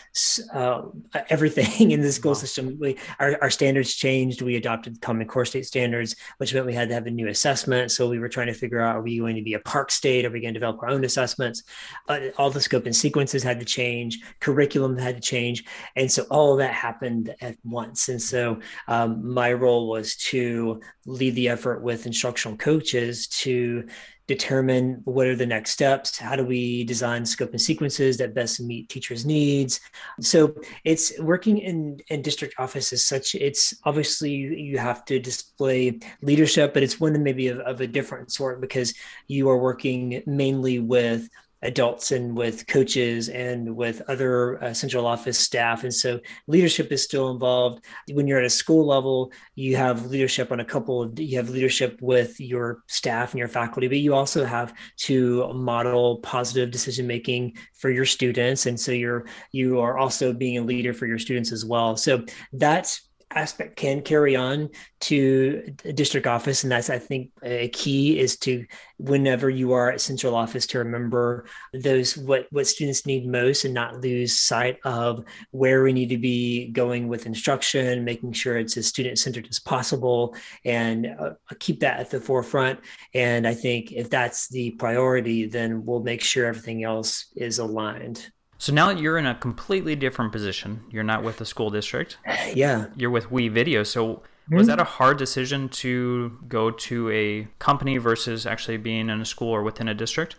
uh, 0.53 0.81
everything 1.29 1.91
in 1.91 2.01
the 2.01 2.11
school 2.11 2.31
wow. 2.31 2.35
system. 2.35 2.77
We, 2.79 2.97
our, 3.19 3.37
our 3.43 3.51
standards 3.51 3.93
changed. 3.93 4.41
We 4.41 4.55
adopted 4.55 5.01
Common 5.01 5.27
Core 5.27 5.45
state 5.45 5.67
standards, 5.67 6.15
which 6.37 6.53
meant 6.53 6.65
we 6.65 6.73
had 6.73 6.89
to 6.89 6.95
have 6.95 7.05
a 7.05 7.11
new 7.11 7.27
assessment. 7.27 7.91
So 7.91 8.09
we 8.09 8.17
were 8.17 8.27
trying 8.27 8.47
to 8.47 8.54
figure 8.55 8.79
out 8.79 8.95
are 8.95 9.01
we 9.01 9.19
going 9.19 9.35
to 9.35 9.41
be 9.41 9.53
a 9.53 9.59
PARCC 9.59 9.91
state? 9.91 10.25
Are 10.25 10.31
we 10.31 10.41
going 10.41 10.53
to 10.53 10.59
develop 10.59 10.81
our 10.81 10.89
own 10.89 11.03
assessments? 11.03 11.63
Uh, 12.07 12.19
all 12.37 12.49
the 12.49 12.61
scope 12.61 12.85
and 12.85 12.95
sequences 12.95 13.43
had 13.43 13.59
to 13.59 13.65
change, 13.65 14.19
curriculum 14.39 14.97
had 14.97 15.15
to 15.15 15.21
change. 15.21 15.65
And 15.95 16.11
so 16.11 16.23
all 16.31 16.55
that 16.57 16.73
happened 16.73 17.35
at 17.41 17.57
once. 17.63 18.09
And 18.09 18.21
so 18.21 18.59
um, 18.87 19.33
my 19.33 19.53
role 19.53 19.87
was 19.89 20.15
to 20.17 20.81
lead 21.05 21.35
the 21.35 21.49
effort 21.49 21.81
with 21.81 22.05
instructional 22.05 22.57
coaches 22.57 23.27
to 23.27 23.87
determine 24.27 25.01
what 25.03 25.27
are 25.27 25.35
the 25.35 25.45
next 25.45 25.71
steps 25.71 26.17
how 26.17 26.35
do 26.35 26.43
we 26.43 26.83
design 26.83 27.25
scope 27.25 27.51
and 27.51 27.61
sequences 27.61 28.17
that 28.17 28.33
best 28.33 28.59
meet 28.59 28.89
teachers 28.89 29.25
needs. 29.25 29.79
So 30.19 30.55
it's 30.83 31.19
working 31.19 31.59
in 31.59 31.99
in 32.09 32.21
district 32.21 32.55
office 32.57 32.91
is 32.93 33.05
such 33.05 33.35
it's 33.35 33.73
obviously 33.83 34.31
you 34.31 34.77
have 34.77 35.05
to 35.05 35.19
display 35.19 35.99
leadership 36.21 36.73
but 36.73 36.83
it's 36.83 36.99
one 36.99 37.21
maybe 37.21 37.47
of, 37.49 37.59
of 37.59 37.81
a 37.81 37.87
different 37.87 38.31
sort 38.31 38.61
because 38.61 38.93
you 39.27 39.49
are 39.49 39.57
working 39.57 40.23
mainly 40.25 40.79
with 40.79 41.29
adults 41.65 42.11
and 42.11 42.37
with 42.37 42.67
coaches 42.67 43.29
and 43.29 43.75
with 43.75 44.01
other 44.07 44.63
uh, 44.63 44.73
central 44.73 45.05
office 45.05 45.37
staff. 45.37 45.83
And 45.83 45.93
so 45.93 46.19
leadership 46.47 46.91
is 46.91 47.03
still 47.03 47.31
involved. 47.31 47.83
When 48.11 48.27
you're 48.27 48.39
at 48.39 48.45
a 48.45 48.49
school 48.49 48.85
level, 48.85 49.31
you 49.55 49.75
have 49.75 50.05
leadership 50.05 50.51
on 50.51 50.59
a 50.59 50.65
couple 50.65 51.03
of, 51.03 51.19
you 51.19 51.37
have 51.37 51.49
leadership 51.49 51.99
with 52.01 52.39
your 52.39 52.83
staff 52.87 53.31
and 53.31 53.39
your 53.39 53.47
faculty, 53.47 53.87
but 53.87 53.97
you 53.97 54.13
also 54.13 54.45
have 54.45 54.73
to 54.97 55.51
model 55.53 56.17
positive 56.17 56.71
decision 56.71 57.07
making 57.07 57.57
for 57.73 57.89
your 57.89 58.05
students. 58.05 58.65
And 58.65 58.79
so 58.79 58.91
you're, 58.91 59.25
you 59.51 59.79
are 59.79 59.97
also 59.97 60.33
being 60.33 60.57
a 60.57 60.61
leader 60.61 60.93
for 60.93 61.05
your 61.05 61.19
students 61.19 61.51
as 61.51 61.65
well. 61.65 61.97
So 61.97 62.23
that's 62.53 63.01
aspect 63.35 63.75
can 63.75 64.01
carry 64.01 64.35
on 64.35 64.69
to 65.01 65.61
district 65.93 66.25
office. 66.25 66.63
And 66.63 66.71
that's 66.71 66.89
i 66.89 66.97
think 66.97 67.31
a 67.43 67.67
key 67.69 68.19
is 68.19 68.37
to 68.39 68.65
whenever 68.97 69.49
you 69.49 69.73
are 69.73 69.91
at 69.91 70.01
central 70.01 70.35
office 70.35 70.65
to 70.67 70.79
remember 70.79 71.45
those 71.73 72.17
what 72.17 72.47
what 72.51 72.67
students 72.67 73.05
need 73.05 73.27
most 73.27 73.65
and 73.65 73.73
not 73.73 74.01
lose 74.01 74.39
sight 74.39 74.77
of 74.83 75.25
where 75.51 75.83
we 75.83 75.93
need 75.93 76.09
to 76.09 76.17
be 76.17 76.69
going 76.69 77.07
with 77.07 77.25
instruction 77.25 78.03
making 78.03 78.31
sure 78.31 78.57
it's 78.57 78.77
as 78.77 78.87
student 78.87 79.19
centered 79.19 79.47
as 79.49 79.59
possible 79.59 80.35
and 80.63 81.07
uh, 81.19 81.31
keep 81.59 81.79
that 81.79 81.99
at 81.99 82.09
the 82.09 82.19
forefront. 82.19 82.79
And 83.13 83.47
i 83.47 83.53
think 83.53 83.91
if 83.91 84.09
that's 84.09 84.47
the 84.47 84.71
priority 84.71 85.45
then 85.45 85.85
we'll 85.85 86.03
make 86.03 86.21
sure 86.21 86.45
everything 86.45 86.83
else 86.83 87.27
is 87.35 87.59
aligned 87.59 88.31
so 88.57 88.73
now 88.73 88.89
you're 88.89 89.17
in 89.17 89.25
a 89.25 89.35
completely 89.35 89.95
different 89.95 90.31
position. 90.31 90.83
You're 90.89 91.03
not 91.03 91.23
with 91.23 91.37
the 91.37 91.45
school 91.45 91.69
district. 91.69 92.17
Yeah. 92.53 92.85
You're 92.95 93.09
with 93.09 93.29
WeVideo. 93.29 93.85
So 93.85 94.21
was 94.49 94.67
hmm? 94.67 94.69
that 94.69 94.79
a 94.79 94.85
hard 94.85 95.17
decision 95.17 95.67
to 95.69 96.37
go 96.47 96.71
to 96.71 97.09
a 97.09 97.47
company 97.59 97.97
versus 97.97 98.45
actually 98.45 98.77
being 98.77 99.09
in 99.09 99.19
a 99.19 99.25
school 99.25 99.49
or 99.49 99.63
within 99.63 99.87
a 99.87 99.93
district? 99.93 100.35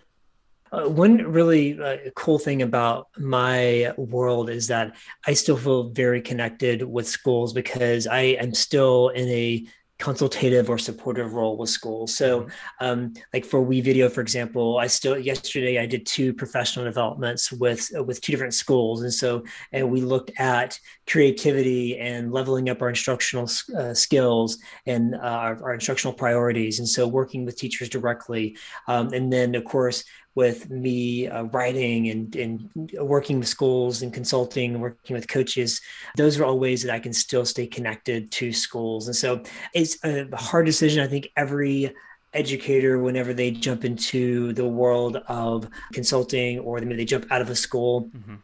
Uh, 0.73 0.88
one 0.88 1.18
really 1.18 1.78
uh, 1.80 1.96
cool 2.14 2.38
thing 2.38 2.62
about 2.62 3.08
my 3.18 3.92
world 3.96 4.50
is 4.50 4.66
that 4.68 4.96
I 5.26 5.35
still 5.35 5.56
feel 5.56 5.90
very 5.90 6.20
connected 6.20 6.82
with 6.82 7.06
schools 7.06 7.52
because 7.52 8.06
I 8.06 8.20
am 8.20 8.54
still 8.54 9.11
in 9.11 9.28
a 9.28 9.66
consultative 9.98 10.68
or 10.68 10.76
supportive 10.78 11.32
role 11.32 11.56
with 11.56 11.70
schools. 11.70 12.14
So, 12.14 12.42
mm-hmm. 12.42 12.50
um, 12.80 13.14
like 13.32 13.44
for 13.44 13.64
WeVideo, 13.64 14.10
for 14.10 14.20
example, 14.20 14.78
I 14.78 14.86
still 14.86 15.18
yesterday 15.18 15.78
I 15.78 15.86
did 15.86 16.06
two 16.06 16.32
professional 16.34 16.84
developments 16.84 17.50
with 17.52 17.90
uh, 17.96 18.02
with 18.02 18.20
two 18.20 18.32
different 18.32 18.54
schools, 18.54 19.02
and 19.02 19.12
so 19.12 19.44
and 19.72 19.90
we 19.90 20.00
looked 20.00 20.32
at 20.38 20.78
creativity 21.06 21.98
and 21.98 22.32
leveling 22.32 22.68
up 22.68 22.82
our 22.82 22.90
instructional 22.90 23.48
uh, 23.76 23.94
skills 23.94 24.58
and 24.86 25.14
uh, 25.14 25.18
our, 25.18 25.62
our, 25.62 25.74
instructional 25.74 26.12
priorities, 26.12 26.78
and 26.78 26.88
so 26.88 27.06
working 27.06 27.44
with 27.44 27.56
teachers 27.56 27.88
directly, 27.88 28.56
um, 28.88 29.12
and 29.12 29.32
then 29.32 29.54
of 29.54 29.64
course 29.64 30.04
with 30.36 30.70
me 30.70 31.26
uh, 31.26 31.44
writing 31.44 32.10
and, 32.10 32.36
and 32.36 32.70
working 33.00 33.40
with 33.40 33.48
schools 33.48 34.02
and 34.02 34.12
consulting 34.12 34.78
working 34.80 35.14
with 35.14 35.26
coaches. 35.26 35.80
Those 36.16 36.38
are 36.38 36.44
all 36.44 36.58
ways 36.60 36.82
that 36.82 36.94
i 36.94 37.00
can 37.00 37.12
still 37.12 37.44
stay 37.44 37.66
connected 37.66 38.30
to 38.32 38.52
schools. 38.52 39.08
And 39.08 39.16
so 39.16 39.42
it's 39.74 39.98
a 40.04 40.28
hard 40.36 40.66
decision. 40.66 41.02
I 41.02 41.08
think 41.08 41.30
every 41.36 41.92
educator 42.34 42.98
whenever 42.98 43.32
they 43.32 43.50
jump 43.50 43.84
into 43.84 44.52
the 44.52 44.68
world 44.68 45.16
of 45.26 45.68
consulting 45.94 46.58
or 46.60 46.80
they 46.80 47.04
jump 47.04 47.26
out 47.30 47.40
of 47.40 47.48
a 47.48 47.56
school 47.56 48.10
mm-hmm. 48.14 48.34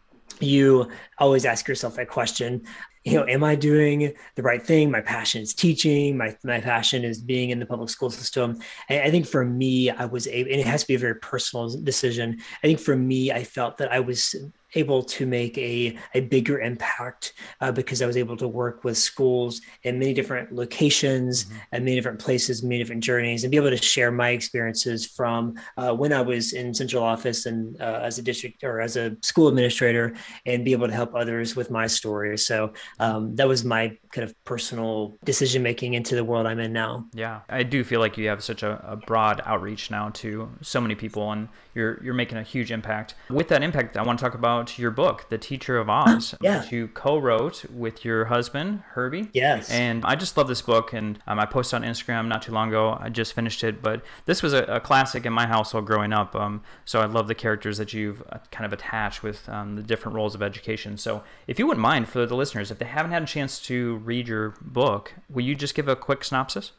you 0.40 0.88
always 1.18 1.44
ask 1.44 1.68
yourself 1.68 1.96
that 1.96 2.08
question 2.08 2.64
you 3.04 3.14
know 3.14 3.26
am 3.26 3.42
i 3.42 3.54
doing 3.54 4.12
the 4.36 4.42
right 4.42 4.62
thing? 4.62 4.90
My 4.90 5.00
passion 5.00 5.42
is 5.42 5.54
teaching. 5.54 6.16
My, 6.16 6.36
my 6.44 6.60
passion 6.60 7.04
is 7.04 7.20
being 7.20 7.50
in 7.50 7.58
the 7.58 7.66
public 7.66 7.90
school 7.90 8.10
system. 8.10 8.60
And 8.88 9.02
i 9.02 9.10
think 9.10 9.26
for 9.26 9.44
me 9.44 9.90
i 9.90 10.04
was 10.04 10.26
able 10.26 10.50
and 10.50 10.60
it 10.60 10.66
has 10.66 10.82
to 10.82 10.88
be 10.88 10.94
a 10.94 10.98
very 10.98 11.16
personal 11.16 11.68
decision. 11.82 12.40
I 12.62 12.66
think 12.66 12.80
for 12.80 12.96
me 12.96 13.32
i 13.32 13.44
felt 13.44 13.78
that 13.78 13.92
i 13.92 14.00
was 14.00 14.34
able 14.74 15.02
to 15.02 15.26
make 15.26 15.56
a, 15.58 15.96
a 16.14 16.20
bigger 16.20 16.60
impact 16.60 17.34
uh, 17.60 17.72
because 17.72 18.02
I 18.02 18.06
was 18.06 18.16
able 18.16 18.36
to 18.38 18.48
work 18.48 18.84
with 18.84 18.96
schools 18.98 19.60
in 19.82 19.98
many 19.98 20.14
different 20.14 20.52
locations 20.52 21.44
mm-hmm. 21.44 21.56
and 21.72 21.84
many 21.84 21.96
different 21.96 22.18
places, 22.18 22.62
many 22.62 22.78
different 22.78 23.02
journeys, 23.02 23.44
and 23.44 23.50
be 23.50 23.56
able 23.56 23.70
to 23.70 23.76
share 23.76 24.10
my 24.10 24.30
experiences 24.30 25.06
from 25.06 25.54
uh, 25.76 25.92
when 25.94 26.12
I 26.12 26.20
was 26.20 26.52
in 26.52 26.74
central 26.74 27.02
office 27.02 27.46
and 27.46 27.80
uh, 27.80 28.00
as 28.02 28.18
a 28.18 28.22
district 28.22 28.64
or 28.64 28.80
as 28.80 28.96
a 28.96 29.16
school 29.22 29.48
administrator, 29.48 30.14
and 30.46 30.64
be 30.64 30.72
able 30.72 30.86
to 30.86 30.94
help 30.94 31.14
others 31.14 31.56
with 31.56 31.70
my 31.70 31.86
story. 31.86 32.36
So 32.38 32.72
um, 32.98 33.34
that 33.36 33.48
was 33.48 33.64
my 33.64 33.96
kind 34.10 34.24
of 34.24 34.44
personal 34.44 35.16
decision 35.24 35.62
making 35.62 35.94
into 35.94 36.14
the 36.14 36.24
world 36.24 36.46
I'm 36.46 36.60
in 36.60 36.72
now. 36.72 37.06
Yeah, 37.14 37.40
I 37.48 37.62
do 37.62 37.84
feel 37.84 38.00
like 38.00 38.16
you 38.18 38.28
have 38.28 38.42
such 38.42 38.62
a, 38.62 38.82
a 38.86 38.96
broad 38.96 39.40
outreach 39.44 39.90
now 39.90 40.10
to 40.10 40.50
so 40.60 40.80
many 40.80 40.94
people, 40.94 41.32
and 41.32 41.48
you're 41.74 42.02
you're 42.02 42.14
making 42.14 42.38
a 42.38 42.42
huge 42.42 42.70
impact. 42.70 43.14
With 43.30 43.48
that 43.48 43.62
impact, 43.62 43.96
I 43.96 44.02
want 44.02 44.18
to 44.18 44.24
talk 44.24 44.34
about 44.34 44.61
your 44.68 44.90
book, 44.90 45.28
The 45.28 45.38
Teacher 45.38 45.78
of 45.78 45.88
Oz, 45.88 46.34
yeah. 46.40 46.60
which 46.60 46.72
you 46.72 46.88
co-wrote 46.88 47.64
with 47.70 48.04
your 48.04 48.26
husband 48.26 48.82
Herbie. 48.92 49.28
Yes. 49.32 49.70
And 49.70 50.04
I 50.04 50.14
just 50.14 50.36
love 50.36 50.48
this 50.48 50.62
book, 50.62 50.92
and 50.92 51.18
um, 51.26 51.38
I 51.38 51.46
posted 51.46 51.82
on 51.82 51.88
Instagram 51.88 52.28
not 52.28 52.42
too 52.42 52.52
long 52.52 52.68
ago. 52.68 52.96
I 53.00 53.08
just 53.08 53.32
finished 53.32 53.64
it, 53.64 53.82
but 53.82 54.02
this 54.26 54.42
was 54.42 54.52
a, 54.52 54.64
a 54.64 54.80
classic 54.80 55.26
in 55.26 55.32
my 55.32 55.46
household 55.46 55.86
growing 55.86 56.12
up. 56.12 56.34
Um, 56.36 56.62
so 56.84 57.00
I 57.00 57.06
love 57.06 57.28
the 57.28 57.34
characters 57.34 57.78
that 57.78 57.92
you've 57.92 58.22
uh, 58.30 58.38
kind 58.50 58.64
of 58.64 58.72
attached 58.72 59.22
with 59.22 59.48
um, 59.48 59.76
the 59.76 59.82
different 59.82 60.16
roles 60.16 60.34
of 60.34 60.42
education. 60.42 60.96
So 60.96 61.22
if 61.46 61.58
you 61.58 61.66
wouldn't 61.66 61.82
mind 61.82 62.08
for 62.08 62.24
the 62.26 62.36
listeners, 62.36 62.70
if 62.70 62.78
they 62.78 62.86
haven't 62.86 63.12
had 63.12 63.22
a 63.22 63.26
chance 63.26 63.60
to 63.62 63.96
read 63.96 64.28
your 64.28 64.54
book, 64.60 65.14
will 65.28 65.44
you 65.44 65.54
just 65.54 65.74
give 65.74 65.88
a 65.88 65.96
quick 65.96 66.24
synopsis? 66.24 66.72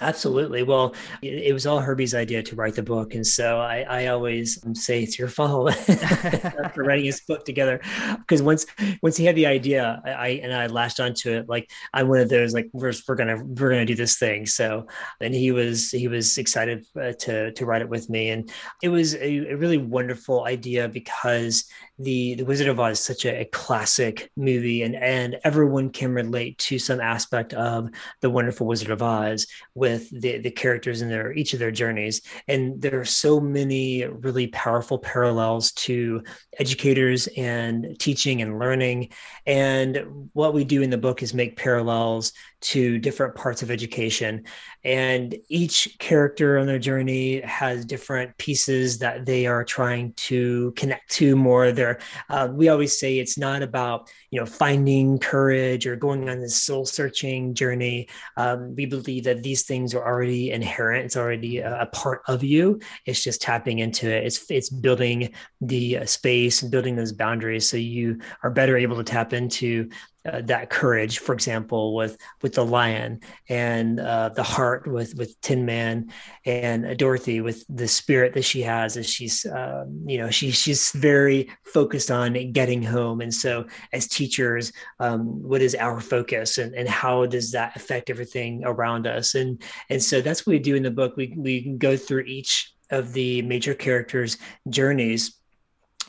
Absolutely. 0.00 0.62
Well, 0.62 0.94
it, 1.20 1.52
was 1.52 1.66
all 1.66 1.78
Herbie's 1.78 2.14
idea 2.14 2.42
to 2.42 2.56
write 2.56 2.74
the 2.74 2.82
book, 2.82 3.14
and 3.14 3.26
so 3.26 3.60
I, 3.60 3.80
I 3.88 4.06
always 4.06 4.58
say 4.72 5.02
it's 5.02 5.18
your 5.18 5.28
fault 5.28 5.74
for 6.74 6.84
writing 6.84 7.04
his 7.04 7.20
book 7.20 7.44
together. 7.44 7.80
Because 8.18 8.40
once 8.40 8.64
once 9.02 9.18
he 9.18 9.26
had 9.26 9.36
the 9.36 9.46
idea, 9.46 10.00
I, 10.04 10.40
and 10.42 10.54
I 10.54 10.68
latched 10.68 11.00
onto 11.00 11.30
it. 11.30 11.48
Like 11.48 11.70
I'm 11.92 12.08
one 12.08 12.20
of 12.20 12.30
those 12.30 12.54
like 12.54 12.70
we're, 12.72 12.94
we're 13.06 13.14
gonna 13.14 13.44
we're 13.44 13.70
gonna 13.70 13.84
do 13.84 13.94
this 13.94 14.16
thing. 14.16 14.46
So 14.46 14.86
and 15.20 15.34
he 15.34 15.52
was 15.52 15.90
he 15.90 16.08
was 16.08 16.38
excited 16.38 16.86
uh, 16.96 17.12
to 17.20 17.52
to 17.52 17.66
write 17.66 17.82
it 17.82 17.88
with 17.88 18.08
me, 18.08 18.30
and 18.30 18.50
it 18.82 18.88
was 18.88 19.14
a, 19.16 19.50
a 19.50 19.56
really 19.56 19.78
wonderful 19.78 20.46
idea 20.46 20.88
because 20.88 21.68
the 21.98 22.34
the 22.34 22.44
Wizard 22.44 22.68
of 22.68 22.80
Oz 22.80 22.98
is 22.98 23.04
such 23.04 23.26
a, 23.26 23.42
a, 23.42 23.44
classic 23.44 24.30
movie, 24.36 24.82
and 24.82 24.96
and 24.96 25.36
everyone 25.44 25.90
can 25.90 26.14
relate 26.14 26.56
to 26.58 26.78
some 26.78 27.00
aspect 27.00 27.52
of 27.52 27.90
the 28.22 28.30
Wonderful 28.30 28.66
Wizard 28.66 28.90
of 28.90 29.02
Oz 29.02 29.46
with 29.74 29.89
the 29.98 30.38
the 30.38 30.50
characters 30.50 31.02
in 31.02 31.08
their 31.08 31.32
each 31.32 31.52
of 31.52 31.58
their 31.58 31.70
journeys. 31.70 32.22
And 32.48 32.80
there 32.80 33.00
are 33.00 33.04
so 33.04 33.40
many 33.40 34.04
really 34.04 34.48
powerful 34.48 34.98
parallels 34.98 35.72
to 35.72 36.22
educators 36.58 37.28
and 37.36 37.96
teaching 37.98 38.42
and 38.42 38.58
learning. 38.58 39.10
And 39.46 40.28
what 40.32 40.54
we 40.54 40.64
do 40.64 40.82
in 40.82 40.90
the 40.90 40.98
book 40.98 41.22
is 41.22 41.34
make 41.34 41.56
parallels 41.56 42.32
to 42.60 42.98
different 42.98 43.34
parts 43.34 43.62
of 43.62 43.70
education. 43.70 44.44
And 44.84 45.34
each 45.48 45.96
character 45.98 46.58
on 46.58 46.66
their 46.66 46.78
journey 46.78 47.40
has 47.40 47.84
different 47.84 48.36
pieces 48.38 48.98
that 48.98 49.26
they 49.26 49.46
are 49.46 49.64
trying 49.64 50.14
to 50.14 50.72
connect 50.76 51.10
to 51.12 51.36
more. 51.36 51.72
There, 51.72 51.98
uh, 52.28 52.48
we 52.50 52.68
always 52.68 52.98
say 52.98 53.18
it's 53.18 53.36
not 53.36 53.62
about 53.62 54.10
you 54.30 54.38
know 54.40 54.46
finding 54.46 55.18
courage 55.18 55.86
or 55.86 55.96
going 55.96 56.28
on 56.28 56.40
this 56.40 56.62
soul 56.62 56.86
searching 56.86 57.54
journey. 57.54 58.08
Um, 58.36 58.74
we 58.74 58.86
believe 58.86 59.24
that 59.24 59.42
these 59.42 59.64
things 59.64 59.94
are 59.94 60.06
already 60.06 60.50
inherent. 60.50 61.04
It's 61.04 61.16
already 61.16 61.58
a, 61.58 61.82
a, 61.82 61.86
part 61.86 62.22
of 62.28 62.42
you. 62.44 62.80
It's 63.06 63.22
just 63.22 63.42
tapping 63.42 63.80
into 63.80 64.08
it. 64.08 64.24
It's 64.24 64.50
it's 64.50 64.70
building 64.70 65.34
the 65.60 65.98
uh, 65.98 66.06
space 66.06 66.62
and 66.62 66.70
building 66.70 66.96
those 66.96 67.12
boundaries 67.12 67.68
so 67.68 67.76
you 67.76 68.18
are 68.42 68.50
better 68.50 68.76
able 68.76 68.96
to 68.96 69.04
tap 69.04 69.32
into 69.32 69.90
uh, 70.26 70.42
that 70.42 70.68
courage, 70.68 71.18
for 71.18 71.32
example, 71.32 71.94
with 71.94 72.18
with 72.42 72.54
the 72.54 72.64
lion 72.64 73.20
and 73.48 73.98
uh, 73.98 74.28
the 74.28 74.42
heart 74.42 74.86
with 74.86 75.14
with 75.14 75.40
Tin 75.40 75.64
Man 75.64 76.12
and 76.44 76.86
uh, 76.86 76.94
Dorothy 76.94 77.40
with 77.40 77.64
the 77.68 77.88
spirit 77.88 78.34
that 78.34 78.44
she 78.44 78.60
has 78.62 78.96
as 78.96 79.08
she's 79.08 79.46
um, 79.46 80.04
you 80.06 80.18
know 80.18 80.30
she 80.30 80.50
she's 80.50 80.90
very 80.92 81.50
focused 81.64 82.10
on 82.10 82.52
getting 82.52 82.82
home. 82.82 83.22
And 83.22 83.32
so, 83.32 83.66
as 83.92 84.08
teachers, 84.08 84.72
um, 84.98 85.42
what 85.42 85.62
is 85.62 85.74
our 85.74 86.00
focus 86.00 86.58
and 86.58 86.74
and 86.74 86.88
how 86.88 87.24
does 87.24 87.52
that 87.52 87.74
affect 87.74 88.10
everything 88.10 88.62
around 88.64 89.06
us? 89.06 89.34
And 89.34 89.62
and 89.88 90.02
so 90.02 90.20
that's 90.20 90.46
what 90.46 90.52
we 90.52 90.58
do 90.58 90.74
in 90.74 90.82
the 90.82 90.90
book. 90.90 91.16
We 91.16 91.34
we 91.36 91.76
go 91.78 91.96
through 91.96 92.24
each 92.24 92.74
of 92.90 93.12
the 93.12 93.40
major 93.42 93.72
characters' 93.72 94.36
journeys 94.68 95.39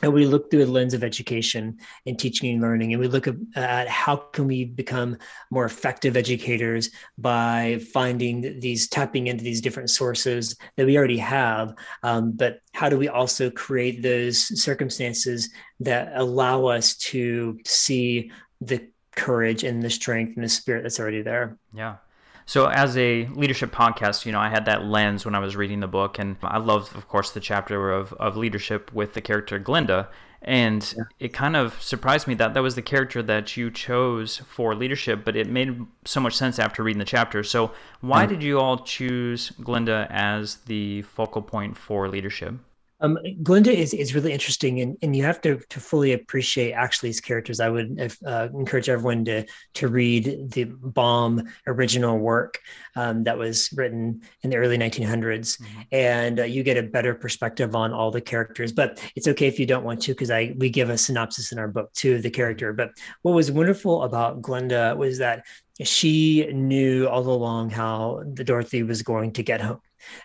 and 0.01 0.13
we 0.13 0.25
look 0.25 0.50
through 0.50 0.63
a 0.63 0.65
lens 0.65 0.93
of 0.93 1.03
education 1.03 1.79
and 2.05 2.17
teaching 2.17 2.51
and 2.51 2.62
learning. 2.62 2.93
And 2.93 3.01
we 3.01 3.08
look 3.08 3.27
at 3.55 3.88
how 3.88 4.15
can 4.15 4.48
we 4.48 4.65
become 4.65 5.17
more 5.50 5.65
effective 5.65 6.17
educators 6.17 6.89
by 7.17 7.79
finding 7.93 8.60
these 8.60 8.88
tapping 8.88 9.27
into 9.27 9.43
these 9.43 9.62
different 9.62 9.89
sources 9.89 10.55
that 10.75 10.86
we 10.86 10.98
already 10.98 11.17
have. 11.17 11.75
Um, 12.03 12.31
but 12.31 12.62
how 12.74 12.89
do 12.89 12.98
we 12.98 13.10
also 13.10 13.50
create 13.50 14.01
those 14.01 14.62
circumstances 14.62 15.50
that 15.79 16.12
allow 16.15 16.65
us 16.65 16.96
to 16.98 17.60
see 17.65 18.31
the 18.60 18.88
courage 19.15 19.63
and 19.63 19.81
the 19.84 19.89
strength 19.89 20.36
and 20.36 20.43
the 20.43 20.50
spirit 20.50 20.84
that's 20.84 21.00
already 21.00 21.22
there? 21.22 21.58
Yeah 21.74 21.98
So, 22.45 22.67
as 22.67 22.98
a 22.98 23.27
leadership 23.27 23.71
podcast, 23.71 24.25
you 24.25 24.31
know, 24.31 24.39
I 24.39 24.50
had 24.50 24.65
that 24.65 24.83
lens 24.83 25.25
when 25.25 25.36
I 25.36 25.39
was 25.39 25.55
reading 25.55 25.79
the 25.79 25.88
book, 25.88 26.19
and 26.19 26.38
I 26.41 26.57
loved, 26.57 26.95
of 26.95 27.07
course, 27.07 27.31
the 27.31 27.39
chapter 27.39 27.91
of, 27.91 28.13
of 28.13 28.36
leadership 28.36 28.91
with 28.93 29.13
the 29.13 29.21
character 29.21 29.60
Glinda. 29.60 30.10
And 30.43 30.93
yeah. 30.98 31.03
it 31.19 31.33
kind 31.33 31.55
of 31.55 31.79
surprised 31.81 32.27
me 32.27 32.33
that 32.36 32.55
that 32.55 32.63
was 32.63 32.74
the 32.74 32.81
character 32.81 33.21
that 33.21 33.55
you 33.55 33.69
chose 33.69 34.38
for 34.48 34.74
leadership, 34.74 35.24
but 35.24 35.36
it 35.36 35.48
made 35.48 35.86
so 36.03 36.19
much 36.19 36.36
sense 36.36 36.57
after 36.57 36.81
reading 36.81 36.98
the 36.98 37.05
chapter. 37.05 37.43
So, 37.43 37.71
why 38.01 38.25
mm. 38.25 38.29
did 38.29 38.43
you 38.43 38.60
all 38.60 38.79
choose 38.79 39.51
Glinda 39.62 40.07
as 40.10 40.55
the 40.65 41.03
focal 41.03 41.43
point 41.43 41.77
for 41.77 42.10
leadership? 42.10 42.55
Um, 43.01 43.17
Glinda 43.41 43.72
is, 43.72 43.93
is 43.93 44.13
really 44.13 44.31
interesting, 44.31 44.79
and, 44.79 44.98
and 45.01 45.15
you 45.15 45.24
have 45.24 45.41
to, 45.41 45.60
to 45.70 45.79
fully 45.79 46.13
appreciate 46.13 46.74
Ashley's 46.74 47.20
characters. 47.20 47.60
I 47.60 47.70
would 47.70 48.12
uh, 48.25 48.50
encourage 48.53 48.89
everyone 48.89 49.25
to 49.25 49.46
to 49.74 49.88
read 49.88 50.51
the 50.51 50.65
Baum 50.65 51.43
original 51.67 52.17
work 52.20 52.60
um, 52.96 53.24
that 53.24 53.38
was 53.38 53.72
written 53.74 54.22
in 54.43 54.51
the 54.51 54.58
early 54.58 54.77
1900s, 54.77 55.60
mm-hmm. 55.60 55.81
and 55.91 56.39
uh, 56.39 56.43
you 56.43 56.63
get 56.63 56.77
a 56.77 56.84
better 56.84 57.15
perspective 57.15 57.75
on 57.75 57.91
all 57.91 58.12
the 58.12 58.22
characters. 58.22 58.72
But 58.72 59.01
it's 59.15 59.27
okay 59.27 59.48
if 59.48 59.60
you 59.60 59.65
don't 59.65 59.84
want 59.84 60.01
to, 60.03 60.13
because 60.13 60.31
I 60.31 60.53
we 60.58 60.70
give 60.70 60.89
a 60.89 60.98
synopsis 60.98 61.51
in 61.51 61.60
our 61.60 61.67
book 61.67 61.91
to 61.93 62.22
the 62.22 62.29
character. 62.29 62.72
But 62.72 62.91
what 63.24 63.34
was 63.34 63.51
wonderful 63.51 64.03
about 64.03 64.41
Glinda 64.41 64.96
was 64.96 65.17
that 65.17 65.46
she 65.81 66.48
knew 66.53 67.08
all 67.08 67.27
along 67.27 67.72
how 67.72 68.24
the 68.34 68.43
Dorothy 68.43 68.84
was 68.84 69.01
going 69.01 69.34
to 69.34 69.43
get 69.43 69.62
home 69.62 69.81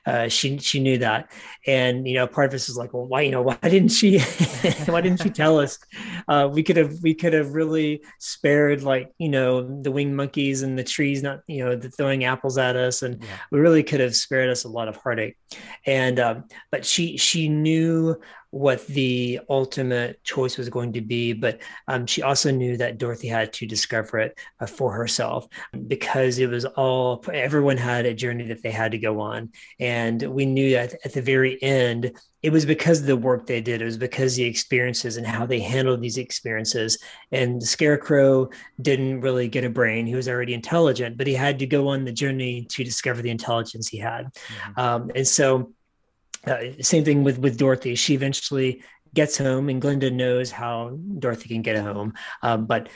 uh, 0.07 0.29
she 0.29 0.59
she 0.59 0.81
knew 0.81 0.99
that, 0.99 1.31
and 1.67 2.07
you 2.07 2.15
know, 2.15 2.27
part 2.27 2.49
of 2.49 2.55
us 2.55 2.69
is 2.69 2.77
like, 2.77 2.93
well, 2.93 3.07
why 3.07 3.23
you 3.23 3.31
know 3.31 3.43
why 3.49 3.57
didn't 3.63 3.91
she 3.91 4.19
why 4.87 5.01
didn't 5.01 5.23
she 5.23 5.31
tell 5.31 5.59
us? 5.59 5.79
Uh, 6.29 6.49
we 6.53 6.63
could 6.63 6.77
have 6.77 6.95
we 7.03 7.15
could 7.15 7.33
have 7.33 7.55
really 7.55 8.03
spared 8.19 8.83
like 8.83 9.13
you 9.19 9.29
know 9.29 9.83
the 9.83 9.91
winged 9.91 10.17
monkeys 10.17 10.63
and 10.63 10.79
the 10.79 10.85
trees 10.85 11.23
not 11.23 11.41
you 11.47 11.65
know 11.65 11.77
the 11.77 11.91
throwing 11.91 12.25
apples 12.25 12.59
at 12.59 12.77
us, 12.77 13.03
and 13.03 13.23
yeah. 13.23 13.29
we 13.51 13.61
really 13.61 13.83
could 13.83 14.01
have 14.01 14.15
spared 14.15 14.49
us 14.49 14.65
a 14.65 14.69
lot 14.69 14.89
of 14.89 14.97
heartache. 14.97 15.37
And 15.85 16.19
um, 16.21 16.45
but 16.71 16.85
she 16.85 17.17
she 17.17 17.49
knew 17.49 18.17
what 18.57 18.87
the 18.87 19.41
ultimate 19.51 20.23
choice 20.25 20.57
was 20.57 20.69
going 20.69 20.93
to 20.95 21.01
be, 21.01 21.33
but 21.33 21.61
um, 21.89 22.07
she 22.07 22.23
also 22.23 22.51
knew 22.51 22.77
that 22.77 22.99
Dorothy 22.99 23.29
had 23.29 23.53
to 23.55 23.67
discover 23.67 24.19
it 24.19 24.39
uh, 24.61 24.67
for 24.67 24.93
herself 24.93 25.47
because 25.87 26.39
it 26.39 26.49
was 26.49 26.65
all 26.65 27.23
everyone 27.33 27.77
had 27.77 28.07
a 28.07 28.15
journey 28.15 28.45
that 28.49 28.63
they 28.63 28.71
had 28.71 28.93
to 28.93 28.99
go 28.99 29.21
on, 29.21 29.51
and 29.79 30.23
we 30.23 30.47
knew 30.47 30.71
that 30.71 30.95
at 31.05 31.13
the 31.13 31.23
very 31.23 31.63
end 31.63 32.13
it 32.43 32.53
was 32.53 32.65
because 32.65 33.01
of 33.01 33.07
the 33.07 33.17
work 33.17 33.47
they 33.47 33.61
did. 33.61 33.83
It 33.83 33.87
was 33.87 33.99
because 33.99 34.37
the 34.37 34.45
experiences 34.45 35.17
and 35.17 35.27
how 35.27 35.47
they 35.47 35.59
handled 35.59 36.01
these 36.01 36.17
experiences. 36.17 36.97
And 37.33 37.61
the 37.61 37.67
Scarecrow 37.67 38.51
didn't 38.81 39.21
really 39.21 39.49
get 39.49 39.65
a 39.65 39.71
brain; 39.71 40.07
he 40.07 40.15
was 40.15 40.29
already 40.29 40.55
intelligent, 40.55 41.19
but 41.19 41.27
he 41.27 41.35
had 41.35 41.59
to 41.59 41.67
go 41.67 41.89
on 41.89 42.05
the 42.05 42.13
journey 42.13 42.67
to 42.71 42.85
discover 42.85 43.21
the 43.21 43.31
intelligence 43.31 43.89
he 43.89 43.99
had, 43.99 44.27
mm-hmm. 44.27 44.81
um, 44.81 45.11
and 45.15 45.27
so 45.27 45.73
uh, 46.47 46.59
same 46.81 47.05
thing 47.05 47.25
with 47.25 47.39
with 47.39 47.59
Dorothy. 47.59 47.95
She 47.95 48.15
eventually 48.15 48.83
gets 49.15 49.37
home, 49.37 49.69
and 49.69 49.81
Glinda 49.81 50.11
knows 50.11 50.51
how 50.51 50.99
Dorothy 51.19 51.49
can 51.49 51.63
get 51.63 51.77
home. 51.79 52.13
Um, 52.43 52.67
but 52.67 52.89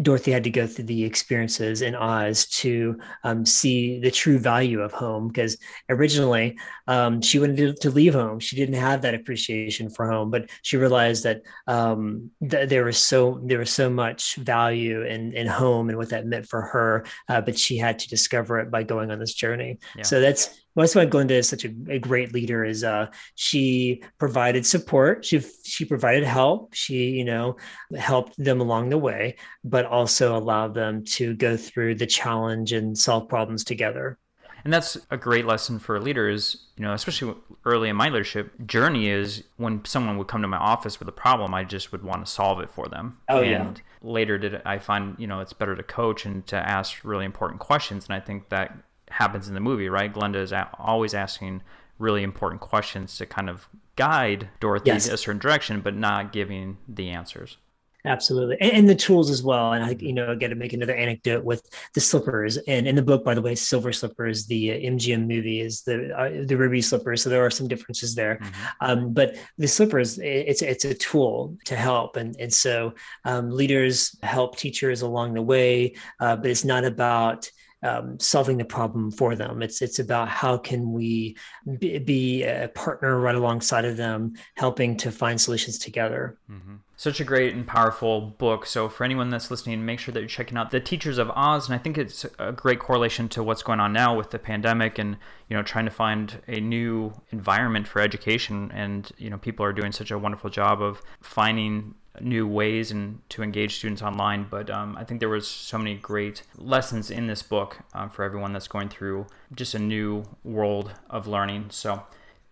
Dorothy 0.00 0.32
had 0.32 0.44
to 0.44 0.50
go 0.50 0.66
through 0.66 0.86
the 0.86 1.04
experiences 1.04 1.82
in 1.82 1.94
Oz 1.94 2.46
to 2.46 2.98
um, 3.24 3.44
see 3.44 4.00
the 4.00 4.10
true 4.10 4.38
value 4.38 4.80
of 4.80 4.92
home 4.92 5.28
because 5.28 5.58
originally 5.88 6.58
um, 6.88 7.20
she 7.20 7.38
wanted 7.38 7.76
to, 7.80 7.90
leave 7.90 8.14
home. 8.14 8.40
She 8.40 8.56
didn't 8.56 8.76
have 8.76 9.02
that 9.02 9.14
appreciation 9.14 9.90
for 9.90 10.10
home, 10.10 10.30
but 10.30 10.48
she 10.62 10.78
realized 10.78 11.24
that 11.24 11.42
um, 11.66 12.30
th- 12.48 12.68
there 12.70 12.84
was 12.84 12.96
so 12.96 13.40
there 13.44 13.58
was 13.58 13.70
so 13.70 13.90
much 13.90 14.36
value 14.36 15.02
in 15.02 15.32
in 15.34 15.46
home 15.46 15.90
and 15.90 15.98
what 15.98 16.08
that 16.08 16.26
meant 16.26 16.46
for 16.46 16.62
her. 16.62 17.04
Uh, 17.28 17.42
but 17.42 17.58
she 17.58 17.76
had 17.76 17.98
to 17.98 18.08
discover 18.08 18.58
it 18.60 18.70
by 18.70 18.82
going 18.82 19.10
on 19.10 19.18
this 19.18 19.34
journey. 19.34 19.78
Yeah. 19.94 20.04
So 20.04 20.20
that's 20.20 20.58
well, 20.74 20.84
that's 20.84 20.94
why 20.94 21.04
Glinda 21.04 21.34
is 21.34 21.48
such 21.48 21.64
a, 21.64 21.74
a, 21.88 21.98
great 21.98 22.32
leader. 22.32 22.64
Is 22.64 22.82
uh, 22.82 23.08
she 23.34 24.02
provided 24.18 24.64
support, 24.64 25.24
she 25.24 25.40
she 25.64 25.84
provided 25.84 26.24
help, 26.24 26.74
she 26.74 27.10
you 27.10 27.24
know 27.24 27.56
helped 27.96 28.42
them 28.42 28.60
along 28.60 28.88
the 28.88 28.98
way, 28.98 29.36
but 29.64 29.84
also 29.84 30.36
allowed 30.36 30.74
them 30.74 31.04
to 31.04 31.34
go 31.34 31.56
through 31.56 31.96
the 31.96 32.06
challenge 32.06 32.72
and 32.72 32.96
solve 32.96 33.28
problems 33.28 33.64
together. 33.64 34.18
And 34.64 34.72
that's 34.72 34.96
a 35.10 35.16
great 35.16 35.44
lesson 35.44 35.78
for 35.78 36.00
leaders, 36.00 36.68
you 36.76 36.84
know, 36.84 36.92
especially 36.92 37.34
early 37.64 37.88
in 37.88 37.96
my 37.96 38.08
leadership 38.08 38.52
journey 38.64 39.08
is 39.08 39.42
when 39.56 39.84
someone 39.84 40.18
would 40.18 40.28
come 40.28 40.42
to 40.42 40.48
my 40.48 40.56
office 40.56 41.00
with 41.00 41.08
a 41.08 41.12
problem, 41.12 41.52
I 41.52 41.64
just 41.64 41.90
would 41.90 42.04
want 42.04 42.24
to 42.24 42.30
solve 42.30 42.60
it 42.60 42.70
for 42.70 42.86
them. 42.86 43.18
Oh, 43.28 43.42
and 43.42 43.78
yeah. 43.78 43.82
later 44.08 44.38
did 44.38 44.62
I 44.64 44.78
find, 44.78 45.16
you 45.18 45.26
know, 45.26 45.40
it's 45.40 45.52
better 45.52 45.74
to 45.74 45.82
coach 45.82 46.24
and 46.24 46.46
to 46.46 46.56
ask 46.56 47.04
really 47.04 47.24
important 47.24 47.60
questions. 47.60 48.06
And 48.06 48.14
I 48.14 48.20
think 48.20 48.50
that 48.50 48.76
happens 49.12 49.48
in 49.48 49.54
the 49.54 49.60
movie, 49.60 49.88
right? 49.88 50.12
Glinda 50.12 50.38
is 50.38 50.52
always 50.78 51.14
asking 51.14 51.62
really 51.98 52.22
important 52.22 52.60
questions 52.60 53.16
to 53.18 53.26
kind 53.26 53.48
of 53.48 53.68
guide 53.96 54.48
Dorothy 54.60 54.90
yes. 54.90 55.08
a 55.08 55.16
certain 55.16 55.38
direction, 55.38 55.80
but 55.80 55.94
not 55.94 56.32
giving 56.32 56.78
the 56.88 57.10
answers. 57.10 57.58
Absolutely, 58.04 58.56
and, 58.60 58.72
and, 58.72 58.88
the 58.88 58.96
tools 58.96 59.30
as 59.30 59.44
well. 59.44 59.74
And 59.74 59.84
I, 59.84 59.90
you 60.00 60.12
know, 60.12 60.34
get 60.34 60.48
to 60.48 60.56
make 60.56 60.72
another 60.72 60.94
anecdote 60.94 61.44
with 61.44 61.62
the 61.94 62.00
slippers. 62.00 62.56
And 62.56 62.88
in 62.88 62.96
the 62.96 63.02
book, 63.02 63.24
by 63.24 63.32
the 63.32 63.40
way, 63.40 63.54
Silver 63.54 63.92
Slippers, 63.92 64.46
the 64.46 64.72
uh, 64.72 64.74
MGM 64.74 65.28
movie 65.28 65.60
is 65.60 65.82
the 65.82 66.10
uh, 66.18 66.44
the 66.44 66.56
ruby 66.56 66.82
slippers. 66.82 67.22
So 67.22 67.30
there 67.30 67.46
are 67.46 67.50
some 67.50 67.68
differences 67.68 68.16
there. 68.16 68.40
Mm-hmm. 68.42 68.62
Um, 68.80 69.12
but 69.12 69.36
the 69.56 69.68
slippers, 69.68 70.18
it's 70.18 70.62
it's 70.62 70.84
a 70.84 70.94
tool 70.94 71.56
to 71.66 71.76
help, 71.76 72.16
and 72.16 72.34
and 72.40 72.52
so 72.52 72.92
um, 73.24 73.50
leaders 73.50 74.18
help 74.24 74.56
teachers 74.56 75.02
along 75.02 75.34
the 75.34 75.42
way. 75.42 75.94
Uh, 76.18 76.34
but 76.34 76.50
it's 76.50 76.64
not 76.64 76.84
about 76.84 77.48
um, 77.82 78.18
solving 78.18 78.58
the 78.58 78.64
problem 78.64 79.10
for 79.10 79.34
them. 79.34 79.62
It's 79.62 79.82
it's 79.82 79.98
about 79.98 80.28
how 80.28 80.56
can 80.58 80.92
we 80.92 81.36
be, 81.78 82.42
a 82.44 82.68
partner 82.68 83.18
right 83.18 83.34
alongside 83.34 83.84
of 83.84 83.96
them, 83.96 84.34
helping 84.56 84.96
to 84.98 85.10
find 85.10 85.40
solutions 85.40 85.78
together. 85.78 86.38
Mm-hmm. 86.50 86.76
Such 86.96 87.20
a 87.20 87.24
great 87.24 87.54
and 87.54 87.66
powerful 87.66 88.20
book. 88.20 88.64
So 88.64 88.88
for 88.88 89.02
anyone 89.02 89.30
that's 89.30 89.50
listening, 89.50 89.84
make 89.84 89.98
sure 89.98 90.14
that 90.14 90.20
you're 90.20 90.28
checking 90.28 90.56
out 90.56 90.70
the 90.70 90.78
Teachers 90.78 91.18
of 91.18 91.30
Oz, 91.30 91.66
and 91.66 91.74
I 91.74 91.78
think 91.78 91.98
it's 91.98 92.24
a 92.38 92.52
great 92.52 92.78
correlation 92.78 93.28
to 93.30 93.42
what's 93.42 93.62
going 93.62 93.80
on 93.80 93.92
now 93.92 94.16
with 94.16 94.30
the 94.30 94.38
pandemic 94.38 94.98
and 94.98 95.16
you 95.48 95.56
know 95.56 95.62
trying 95.62 95.86
to 95.86 95.90
find 95.90 96.40
a 96.46 96.60
new 96.60 97.12
environment 97.30 97.88
for 97.88 98.00
education. 98.00 98.70
And 98.72 99.10
you 99.18 99.30
know 99.30 99.38
people 99.38 99.64
are 99.66 99.72
doing 99.72 99.90
such 99.90 100.10
a 100.10 100.18
wonderful 100.18 100.50
job 100.50 100.80
of 100.80 101.02
finding 101.20 101.94
new 102.20 102.46
ways 102.46 102.90
and 102.90 103.20
to 103.30 103.42
engage 103.42 103.76
students 103.76 104.02
online. 104.02 104.46
But 104.50 104.70
um, 104.70 104.96
I 104.96 105.04
think 105.04 105.20
there 105.20 105.28
was 105.28 105.48
so 105.48 105.78
many 105.78 105.94
great 105.94 106.42
lessons 106.56 107.10
in 107.10 107.26
this 107.26 107.42
book 107.42 107.78
um, 107.94 108.10
for 108.10 108.22
everyone 108.24 108.52
that's 108.52 108.68
going 108.68 108.88
through 108.88 109.26
just 109.54 109.74
a 109.74 109.78
new 109.78 110.24
world 110.44 110.92
of 111.08 111.26
learning. 111.26 111.66
So 111.70 112.02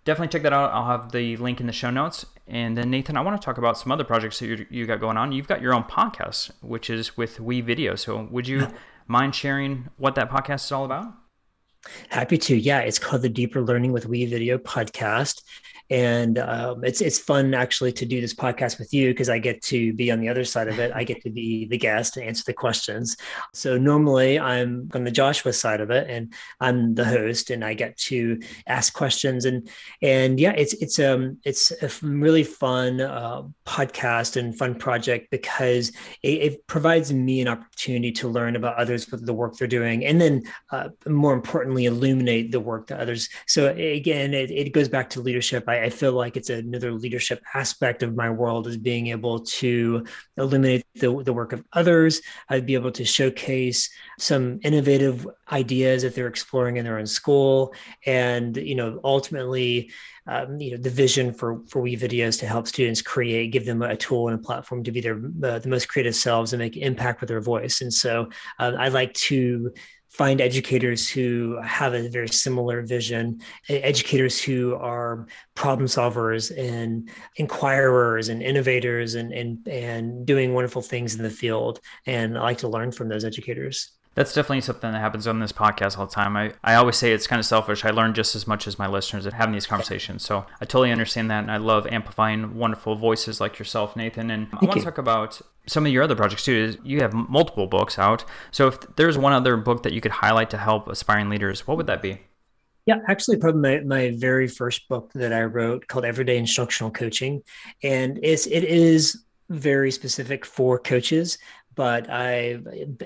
definitely 0.05 0.33
check 0.33 0.43
that 0.43 0.53
out. 0.53 0.73
I'll 0.73 0.87
have 0.87 1.13
the 1.13 1.37
link 1.37 1.61
in 1.61 1.67
the 1.67 1.73
show 1.73 1.91
notes. 1.91 2.27
And 2.47 2.77
then 2.77 2.91
Nathan, 2.91 3.17
I 3.17 3.21
want 3.21 3.41
to 3.41 3.45
talk 3.45 3.59
about 3.59 3.79
some 3.79 3.93
other 3.93 4.05
projects 4.05 4.39
that 4.41 4.47
you, 4.47 4.67
you 4.71 4.87
got 4.87 5.01
going 5.01 5.17
on. 5.17 5.33
You've 5.33 5.49
got 5.49 5.61
your 5.61 5.75
own 5.75 5.85
podcast, 5.85 6.51
which 6.63 6.91
is 6.91 7.17
with 7.17 7.39
WeVideo. 7.39 7.99
So 7.99 8.27
would 8.31 8.49
you 8.49 8.67
mind 9.07 9.35
sharing 9.35 9.89
what 9.99 10.15
that 10.17 10.31
podcast 10.31 10.65
is 10.65 10.73
all 10.73 10.85
about? 10.85 11.13
Happy 12.09 12.37
to. 12.39 12.57
Yeah, 12.57 12.81
it's 12.81 12.99
called 12.99 13.23
the 13.23 13.29
Deeper 13.29 13.63
Learning 13.63 13.93
with 13.93 14.07
WeVideo 14.07 14.59
podcast 14.59 15.43
and 15.91 16.39
um, 16.39 16.85
it's 16.85 17.01
it's 17.01 17.19
fun 17.19 17.55
actually 17.55 17.93
to 17.93 18.07
do 18.07 18.21
this 18.21 18.35
podcast 18.35 18.79
with 18.79 18.95
you 18.95 19.11
because 19.11 19.29
I 19.29 19.39
get 19.39 19.61
to 19.63 19.93
be 19.93 20.11
on 20.11 20.21
the 20.21 20.29
other 20.29 20.45
side 20.45 20.69
of 20.69 20.79
it. 20.79 20.93
I 20.95 21.05
get 21.05 21.23
to 21.23 21.31
be 21.31 21.67
the 21.67 21.79
guest 21.79 22.17
and 22.17 22.27
answer 22.27 22.45
the 22.47 22.53
questions. 22.53 23.17
So 23.53 23.77
normally 23.77 24.39
I'm 24.39 24.89
on 24.95 25.05
the 25.05 25.11
Joshua 25.11 25.53
side 25.53 25.81
of 25.81 25.91
it, 25.91 26.09
and 26.09 26.33
I'm 26.61 26.95
the 26.95 27.05
host, 27.05 27.51
and 27.51 27.65
I 27.65 27.75
get 27.75 27.97
to 27.99 28.41
ask 28.67 28.93
questions 28.93 29.45
and 29.45 29.69
and 30.03 30.39
yeah, 30.39 30.53
it's 30.53 30.75
it's 30.75 30.99
um 30.99 31.39
it's 31.45 31.73
a 31.83 31.91
really 32.07 32.45
fun 32.45 33.01
uh, 33.01 33.43
podcast 33.67 34.37
and 34.37 34.57
fun 34.57 34.75
project 34.75 35.31
because 35.31 35.91
it, 36.23 36.29
it, 36.29 36.67
provides 36.67 37.13
me 37.13 37.41
an 37.41 37.49
opportunity 37.49 38.13
to 38.13 38.29
learn 38.29 38.57
about 38.57 38.77
others 38.77 39.11
with 39.11 39.25
the 39.27 39.33
work 39.33 39.57
they're 39.57 39.69
doing, 39.69 40.05
and 40.05 40.21
then 40.21 40.43
uh, 40.71 40.89
more 41.07 41.33
importantly, 41.35 41.87
illuminate 41.87 42.53
the 42.53 42.61
work 42.61 42.87
that 42.87 43.01
others. 43.01 43.29
So 43.47 43.69
again, 43.69 44.35
it, 44.35 44.51
it 44.51 44.73
goes 44.73 44.89
back 44.89 45.11
to 45.11 45.21
leadership. 45.21 45.65
I 45.69 45.80
I, 45.85 45.91
feel 45.91 46.13
like 46.13 46.37
it's 46.37 46.51
another 46.51 46.93
leadership 46.93 47.43
aspect 47.55 48.03
of 48.03 48.15
my 48.15 48.31
world 48.31 48.67
is 48.67 48.77
being 48.77 49.09
able 49.09 49.41
to 49.41 50.05
illuminate 50.37 50.85
the, 50.95 51.23
the 51.23 51.33
work 51.33 51.53
of 51.53 51.65
others. 51.73 52.21
I'd 52.49 52.67
be 52.67 52.75
able 52.75 52.93
to 52.93 53.05
showcase 53.05 53.91
some 54.19 54.61
innovative 54.63 55.27
ideas 55.51 56.03
that 56.03 56.15
they're 56.15 56.27
exploring 56.27 56.77
in 56.77 56.85
their 56.85 56.99
own 56.99 57.07
school, 57.07 57.75
and 58.07 58.57
you 58.57 58.75
know, 58.75 59.01
ultimately. 59.05 59.91
Um, 60.27 60.61
you 60.61 60.73
know 60.73 60.77
the 60.77 60.91
vision 60.91 61.33
for 61.33 61.63
for 61.67 61.83
WeVideo's 61.83 62.37
to 62.37 62.47
help 62.47 62.69
students 62.69 63.01
create 63.01 63.49
give 63.49 63.65
them 63.65 63.81
a 63.81 63.97
tool 63.97 64.29
and 64.29 64.39
a 64.39 64.43
platform 64.43 64.85
to 64.85 64.93
be 64.93 65.01
their 65.01 65.17
uh, 65.17 65.59
the 65.59 65.69
most 65.69 65.89
creative 65.89 66.15
selves 66.15 66.53
and 66.53 66.61
make 66.61 66.77
impact 66.77 67.21
with 67.21 67.29
their 67.29 67.41
voice 67.41 67.81
and 67.81 67.93
so 67.93 68.29
uh, 68.59 68.73
i 68.79 68.89
like 68.89 69.13
to 69.15 69.73
find 70.11 70.41
educators 70.41 71.09
who 71.09 71.59
have 71.65 71.95
a 71.95 72.09
very 72.09 72.29
similar 72.29 72.83
vision, 72.83 73.41
educators 73.69 74.43
who 74.43 74.75
are 74.75 75.27
problem 75.55 75.87
solvers 75.87 76.57
and 76.59 77.09
inquirers 77.37 78.29
and 78.29 78.43
innovators 78.43 79.15
and, 79.15 79.33
and, 79.33 79.67
and 79.69 80.27
doing 80.27 80.53
wonderful 80.53 80.83
things 80.83 81.15
in 81.15 81.23
the 81.23 81.31
field. 81.31 81.81
And 82.07 82.37
I 82.37 82.43
like 82.43 82.59
to 82.59 82.69
learn 82.69 82.91
from 82.91 83.09
those 83.09 83.25
educators. 83.25 83.93
That's 84.15 84.35
definitely 84.35 84.63
something 84.63 84.91
that 84.91 84.99
happens 84.99 85.27
on 85.27 85.39
this 85.39 85.53
podcast 85.53 85.97
all 85.97 86.07
the 86.07 86.13
time. 86.13 86.37
I, 86.37 86.53
I 86.65 86.75
always 86.75 86.97
say 86.97 87.13
it's 87.13 87.29
kind 87.29 87.39
of 87.39 87.47
selfish. 87.47 87.85
I 87.85 87.91
learn 87.91 88.13
just 88.13 88.35
as 88.35 88.47
much 88.47 88.67
as 88.67 88.79
my 88.79 88.89
listeners 88.89 89.25
at 89.25 89.35
having 89.35 89.53
these 89.53 89.67
conversations. 89.67 90.25
So 90.25 90.47
I 90.61 90.65
totally 90.65 90.91
understand 90.91 91.31
that. 91.31 91.43
And 91.43 91.51
I 91.51 91.59
love 91.59 91.87
amplifying 91.87 92.57
wonderful 92.57 92.97
voices 92.97 93.41
like 93.41 93.59
yourself, 93.59 93.95
Nathan. 93.95 94.31
And 94.31 94.51
Thank 94.51 94.63
I 94.63 94.67
want 94.67 94.79
to 94.81 94.85
talk 94.85 94.99
about 94.99 95.41
some 95.67 95.87
of 95.87 95.93
your 95.93 96.03
other 96.03 96.17
projects 96.17 96.45
too. 96.45 96.77
You 96.83 97.01
have 97.01 97.13
multiple 97.13 97.69
books 97.69 97.99
out. 97.99 98.25
So 98.51 98.67
if 98.67 98.81
there's 98.97 99.17
one 99.17 99.33
other 99.33 99.57
book 99.57 99.85
that 99.85 99.93
you 99.93 100.01
could 100.01 100.13
highlight 100.13 100.51
to 100.51 100.59
help 100.59 100.89
aspiring 100.89 101.31
leaders, 101.31 101.69
what 101.69 101.77
would 101.77 101.87
that 101.87 102.03
be? 102.03 102.21
Yeah, 102.87 102.97
actually, 103.07 103.37
probably 103.37 103.61
my, 103.61 103.81
my 103.85 104.17
very 104.17 104.49
first 104.49 104.89
book 104.89 105.13
that 105.15 105.33
I 105.33 105.45
wrote 105.45 105.87
called 105.87 106.05
Everyday 106.05 106.39
Instructional 106.39 106.91
Coaching. 106.91 107.43
And 107.85 108.19
it's, 108.23 108.47
it 108.47 108.65
is 108.65 109.23
very 109.51 109.91
specific 109.91 110.47
for 110.47 110.79
coaches 110.79 111.39
but 111.75 112.11
I 112.11 112.59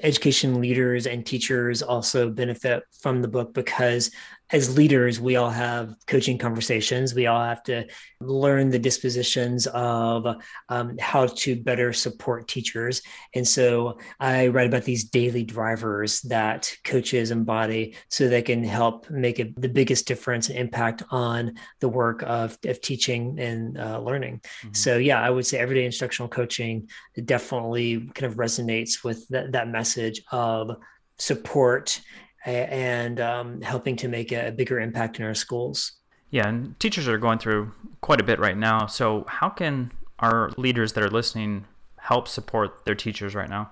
education 0.02 0.60
leaders 0.60 1.06
and 1.06 1.24
teachers 1.24 1.82
also 1.82 2.30
benefit 2.30 2.84
from 3.00 3.22
the 3.22 3.28
book 3.28 3.54
because 3.54 4.10
as 4.50 4.76
leaders, 4.76 5.20
we 5.20 5.36
all 5.36 5.50
have 5.50 5.96
coaching 6.06 6.36
conversations. 6.36 7.14
We 7.14 7.26
all 7.26 7.42
have 7.42 7.62
to 7.64 7.86
learn 8.20 8.70
the 8.70 8.78
dispositions 8.78 9.66
of 9.68 10.26
um, 10.68 10.98
how 10.98 11.26
to 11.26 11.56
better 11.56 11.92
support 11.92 12.46
teachers. 12.46 13.00
And 13.34 13.46
so 13.48 13.98
I 14.20 14.48
write 14.48 14.66
about 14.66 14.84
these 14.84 15.04
daily 15.04 15.44
drivers 15.44 16.20
that 16.22 16.72
coaches 16.84 17.30
embody 17.30 17.96
so 18.08 18.28
they 18.28 18.42
can 18.42 18.62
help 18.62 19.08
make 19.10 19.38
a, 19.38 19.44
the 19.56 19.68
biggest 19.68 20.06
difference 20.06 20.50
and 20.50 20.58
impact 20.58 21.02
on 21.10 21.54
the 21.80 21.88
work 21.88 22.22
of, 22.22 22.58
of 22.64 22.80
teaching 22.80 23.38
and 23.40 23.78
uh, 23.78 23.98
learning. 24.00 24.40
Mm-hmm. 24.60 24.74
So, 24.74 24.98
yeah, 24.98 25.22
I 25.22 25.30
would 25.30 25.46
say 25.46 25.58
everyday 25.58 25.86
instructional 25.86 26.28
coaching 26.28 26.88
definitely 27.24 28.10
kind 28.14 28.30
of 28.30 28.38
resonates 28.38 29.02
with 29.02 29.26
that, 29.28 29.52
that 29.52 29.68
message 29.68 30.22
of 30.30 30.76
support 31.18 32.00
and 32.44 33.20
um, 33.20 33.60
helping 33.62 33.96
to 33.96 34.08
make 34.08 34.32
a 34.32 34.50
bigger 34.50 34.80
impact 34.80 35.18
in 35.18 35.24
our 35.24 35.34
schools. 35.34 35.92
Yeah, 36.30 36.48
and 36.48 36.78
teachers 36.80 37.06
are 37.08 37.18
going 37.18 37.38
through 37.38 37.72
quite 38.00 38.20
a 38.20 38.24
bit 38.24 38.38
right 38.38 38.56
now. 38.56 38.86
So, 38.86 39.24
how 39.28 39.48
can 39.48 39.92
our 40.18 40.50
leaders 40.56 40.92
that 40.94 41.04
are 41.04 41.10
listening 41.10 41.66
help 41.98 42.28
support 42.28 42.84
their 42.84 42.94
teachers 42.94 43.34
right 43.34 43.48
now? 43.48 43.70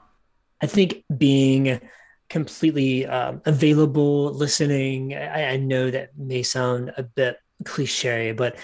I 0.60 0.66
think 0.66 1.04
being 1.16 1.80
completely 2.28 3.04
um, 3.06 3.42
available, 3.44 4.32
listening. 4.32 5.14
I, 5.14 5.52
I, 5.52 5.56
know 5.56 5.90
that 5.90 6.16
may 6.16 6.42
sound 6.42 6.92
a 6.96 7.02
bit 7.02 7.36
cliche, 7.64 8.32
but 8.32 8.56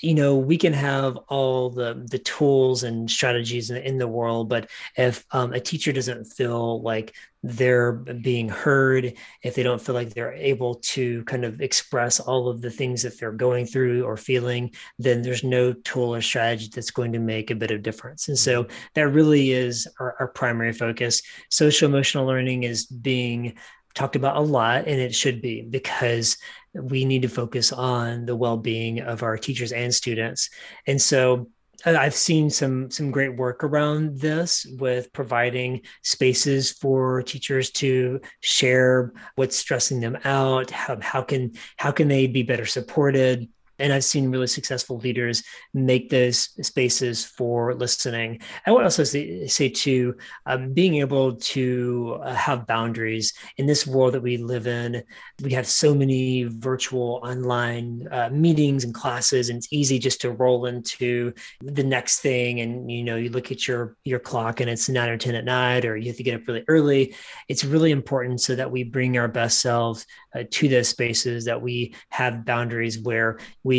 you 0.00 0.14
know 0.14 0.36
we 0.36 0.56
can 0.56 0.72
have 0.72 1.16
all 1.28 1.70
the 1.70 2.04
the 2.10 2.18
tools 2.18 2.82
and 2.82 3.10
strategies 3.10 3.70
in, 3.70 3.76
in 3.78 3.98
the 3.98 4.08
world, 4.08 4.48
but 4.48 4.68
if 4.96 5.24
um, 5.30 5.52
a 5.52 5.60
teacher 5.60 5.92
doesn't 5.92 6.24
feel 6.24 6.82
like 6.82 7.14
they're 7.42 7.92
being 7.92 8.48
heard, 8.48 9.14
if 9.42 9.54
they 9.54 9.62
don't 9.62 9.80
feel 9.80 9.94
like 9.94 10.14
they're 10.14 10.32
able 10.34 10.76
to 10.76 11.24
kind 11.24 11.44
of 11.44 11.60
express 11.60 12.20
all 12.20 12.48
of 12.48 12.60
the 12.60 12.70
things 12.70 13.02
that 13.02 13.18
they're 13.18 13.32
going 13.32 13.66
through 13.66 14.04
or 14.04 14.16
feeling, 14.16 14.70
then 14.98 15.22
there's 15.22 15.42
no 15.42 15.72
tool 15.72 16.14
or 16.14 16.22
strategy 16.22 16.70
that's 16.72 16.92
going 16.92 17.12
to 17.12 17.18
make 17.18 17.50
a 17.50 17.56
bit 17.56 17.72
of 17.72 17.82
difference. 17.82 18.28
And 18.28 18.38
so 18.38 18.64
mm-hmm. 18.64 18.76
that 18.94 19.08
really 19.08 19.50
is 19.50 19.88
our, 19.98 20.14
our 20.20 20.28
primary 20.28 20.72
focus. 20.72 21.20
Social 21.50 21.88
emotional 21.88 22.26
learning 22.26 22.62
is 22.62 22.86
being 22.86 23.54
talked 23.94 24.16
about 24.16 24.36
a 24.36 24.40
lot, 24.40 24.86
and 24.86 25.00
it 25.00 25.14
should 25.14 25.42
be 25.42 25.62
because 25.62 26.36
we 26.74 27.04
need 27.04 27.22
to 27.22 27.28
focus 27.28 27.72
on 27.72 28.26
the 28.26 28.36
well-being 28.36 29.00
of 29.00 29.22
our 29.22 29.36
teachers 29.36 29.72
and 29.72 29.94
students. 29.94 30.50
And 30.86 31.00
so 31.00 31.48
I've 31.84 32.14
seen 32.14 32.48
some 32.48 32.90
some 32.90 33.10
great 33.10 33.36
work 33.36 33.64
around 33.64 34.20
this 34.20 34.64
with 34.78 35.12
providing 35.12 35.82
spaces 36.02 36.70
for 36.70 37.22
teachers 37.22 37.70
to 37.72 38.20
share 38.40 39.12
what's 39.34 39.56
stressing 39.56 40.00
them 40.00 40.16
out. 40.24 40.70
How, 40.70 40.98
how 41.00 41.22
can 41.22 41.52
how 41.76 41.90
can 41.90 42.08
they 42.08 42.26
be 42.26 42.42
better 42.44 42.66
supported? 42.66 43.48
And 43.82 43.92
I've 43.92 44.04
seen 44.04 44.30
really 44.30 44.46
successful 44.46 44.98
leaders 44.98 45.42
make 45.74 46.08
those 46.08 46.50
spaces 46.66 47.24
for 47.24 47.74
listening. 47.74 48.40
I 48.64 48.70
would 48.70 48.84
also 48.84 49.02
say, 49.02 49.48
say 49.48 49.68
too, 49.68 50.16
um, 50.46 50.72
being 50.72 50.94
able 50.96 51.34
to 51.36 52.20
uh, 52.22 52.32
have 52.32 52.66
boundaries 52.66 53.34
in 53.56 53.66
this 53.66 53.86
world 53.86 54.14
that 54.14 54.22
we 54.22 54.36
live 54.36 54.68
in. 54.68 55.02
We 55.42 55.52
have 55.52 55.66
so 55.66 55.94
many 55.94 56.44
virtual 56.44 57.20
online 57.24 58.08
uh, 58.10 58.30
meetings 58.30 58.84
and 58.84 58.94
classes, 58.94 59.48
and 59.48 59.58
it's 59.58 59.72
easy 59.72 59.98
just 59.98 60.20
to 60.20 60.30
roll 60.30 60.66
into 60.66 61.32
the 61.60 61.84
next 61.84 62.20
thing. 62.20 62.60
And 62.60 62.90
you 62.90 63.02
know, 63.02 63.16
you 63.16 63.30
look 63.30 63.50
at 63.50 63.66
your 63.66 63.96
your 64.04 64.20
clock, 64.20 64.60
and 64.60 64.70
it's 64.70 64.88
nine 64.88 65.08
or 65.08 65.18
ten 65.18 65.34
at 65.34 65.44
night, 65.44 65.84
or 65.84 65.96
you 65.96 66.06
have 66.06 66.16
to 66.16 66.22
get 66.22 66.36
up 66.36 66.46
really 66.46 66.64
early. 66.68 67.14
It's 67.48 67.64
really 67.64 67.90
important 67.90 68.40
so 68.40 68.54
that 68.54 68.70
we 68.70 68.84
bring 68.84 69.18
our 69.18 69.28
best 69.28 69.60
selves 69.60 70.06
uh, 70.34 70.44
to 70.50 70.68
those 70.68 70.88
spaces, 70.88 71.46
that 71.46 71.60
we 71.60 71.94
have 72.10 72.44
boundaries 72.44 73.00
where 73.00 73.38
we 73.64 73.71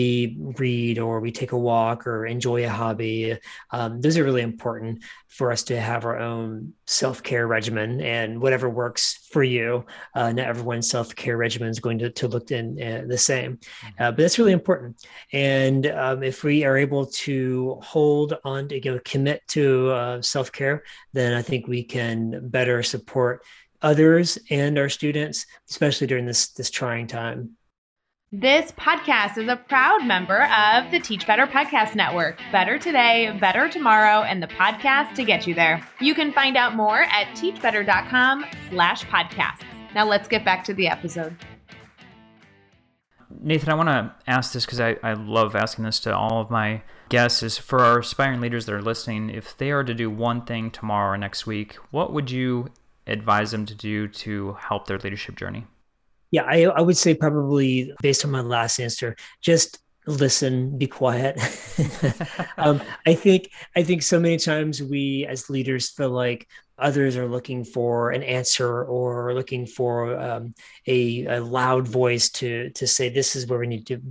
read 0.57 0.99
or 0.99 1.19
we 1.19 1.31
take 1.31 1.51
a 1.51 1.57
walk 1.57 2.07
or 2.07 2.25
enjoy 2.25 2.65
a 2.65 2.69
hobby. 2.69 3.37
Um, 3.71 4.01
those 4.01 4.17
are 4.17 4.23
really 4.23 4.41
important 4.41 5.03
for 5.27 5.51
us 5.51 5.63
to 5.63 5.79
have 5.79 6.05
our 6.05 6.19
own 6.19 6.73
self 6.85 7.23
care 7.23 7.47
regimen 7.47 8.01
and 8.01 8.41
whatever 8.41 8.69
works 8.69 9.27
for 9.31 9.43
you. 9.43 9.85
Uh, 10.13 10.31
not 10.31 10.47
everyone's 10.47 10.89
self 10.89 11.15
care 11.15 11.37
regimen 11.37 11.69
is 11.69 11.79
going 11.79 11.99
to, 11.99 12.09
to 12.11 12.27
look 12.27 12.51
in, 12.51 12.81
uh, 12.81 13.03
the 13.07 13.17
same, 13.17 13.57
mm-hmm. 13.57 14.03
uh, 14.03 14.11
but 14.11 14.17
that's 14.17 14.39
really 14.39 14.51
important. 14.51 15.05
And 15.31 15.87
um, 15.87 16.23
if 16.23 16.43
we 16.43 16.63
are 16.63 16.77
able 16.77 17.05
to 17.07 17.79
hold 17.81 18.37
on 18.43 18.67
to 18.69 18.83
you 18.83 18.91
know, 18.93 18.99
commit 19.05 19.41
to 19.49 19.89
uh, 19.91 20.21
self 20.21 20.51
care, 20.51 20.83
then 21.13 21.33
I 21.33 21.41
think 21.41 21.67
we 21.67 21.83
can 21.83 22.47
better 22.49 22.83
support 22.83 23.43
others 23.81 24.39
and 24.49 24.79
our 24.79 24.89
students, 24.89 25.45
especially 25.69 26.07
during 26.07 26.25
this 26.25 26.49
this 26.49 26.69
trying 26.69 27.07
time. 27.07 27.57
This 28.35 28.71
podcast 28.71 29.37
is 29.37 29.47
a 29.47 29.55
proud 29.55 30.07
member 30.07 30.45
of 30.45 30.89
the 30.89 30.99
Teach 30.99 31.27
Better 31.27 31.45
Podcast 31.45 31.93
Network. 31.93 32.39
Better 32.51 32.79
today, 32.79 33.37
better 33.39 33.69
tomorrow, 33.69 34.23
and 34.23 34.41
the 34.41 34.47
podcast 34.47 35.13
to 35.17 35.23
get 35.23 35.45
you 35.45 35.53
there. 35.53 35.87
You 36.01 36.15
can 36.15 36.31
find 36.33 36.57
out 36.57 36.73
more 36.73 37.03
at 37.03 37.27
teachbetter.com 37.35 38.45
slash 38.71 39.05
podcasts. 39.05 39.61
Now 39.93 40.07
let's 40.07 40.27
get 40.27 40.43
back 40.43 40.63
to 40.63 40.73
the 40.73 40.87
episode. 40.87 41.37
Nathan, 43.39 43.69
I 43.69 43.75
want 43.75 43.89
to 43.89 44.15
ask 44.25 44.51
this 44.51 44.65
because 44.65 44.79
I, 44.79 44.97
I 45.03 45.13
love 45.13 45.55
asking 45.55 45.85
this 45.85 45.99
to 45.99 46.17
all 46.17 46.41
of 46.41 46.49
my 46.49 46.81
guests 47.09 47.43
is 47.43 47.59
for 47.59 47.81
our 47.81 47.99
aspiring 47.99 48.41
leaders 48.41 48.65
that 48.65 48.73
are 48.73 48.81
listening, 48.81 49.29
if 49.29 49.55
they 49.55 49.69
are 49.69 49.83
to 49.83 49.93
do 49.93 50.09
one 50.09 50.43
thing 50.43 50.71
tomorrow 50.71 51.13
or 51.13 51.17
next 51.19 51.45
week, 51.45 51.75
what 51.91 52.11
would 52.11 52.31
you 52.31 52.71
advise 53.05 53.51
them 53.51 53.67
to 53.67 53.75
do 53.75 54.07
to 54.07 54.53
help 54.53 54.87
their 54.87 54.97
leadership 54.97 55.35
journey? 55.35 55.67
Yeah, 56.33 56.45
I, 56.47 56.63
I 56.63 56.81
would 56.81 56.97
say 56.97 57.13
probably 57.13 57.93
based 58.01 58.25
on 58.25 58.31
my 58.31 58.41
last 58.41 58.79
answer, 58.79 59.15
just 59.39 59.77
listen 60.07 60.79
be 60.79 60.87
quiet. 60.87 61.39
Um, 62.57 62.81
i 63.07 63.15
think 63.15 63.49
i 63.75 63.81
think 63.81 64.03
so 64.03 64.19
many 64.19 64.37
times 64.37 64.81
we 64.81 65.25
as 65.25 65.49
leaders 65.49 65.89
feel 65.89 66.11
like 66.11 66.47
others 66.77 67.17
are 67.17 67.27
looking 67.27 67.63
for 67.63 68.11
an 68.11 68.21
answer 68.21 68.83
or 68.83 69.33
looking 69.33 69.65
for 69.65 70.15
um, 70.19 70.53
a, 70.85 71.25
a, 71.25 71.39
loud 71.41 71.87
voice 71.87 72.29
to 72.29 72.69
to 72.71 72.85
say 72.85 73.09
this 73.09 73.35
is 73.35 73.47
where 73.47 73.59
we 73.59 73.67
need 73.67 73.87
to 73.87 74.01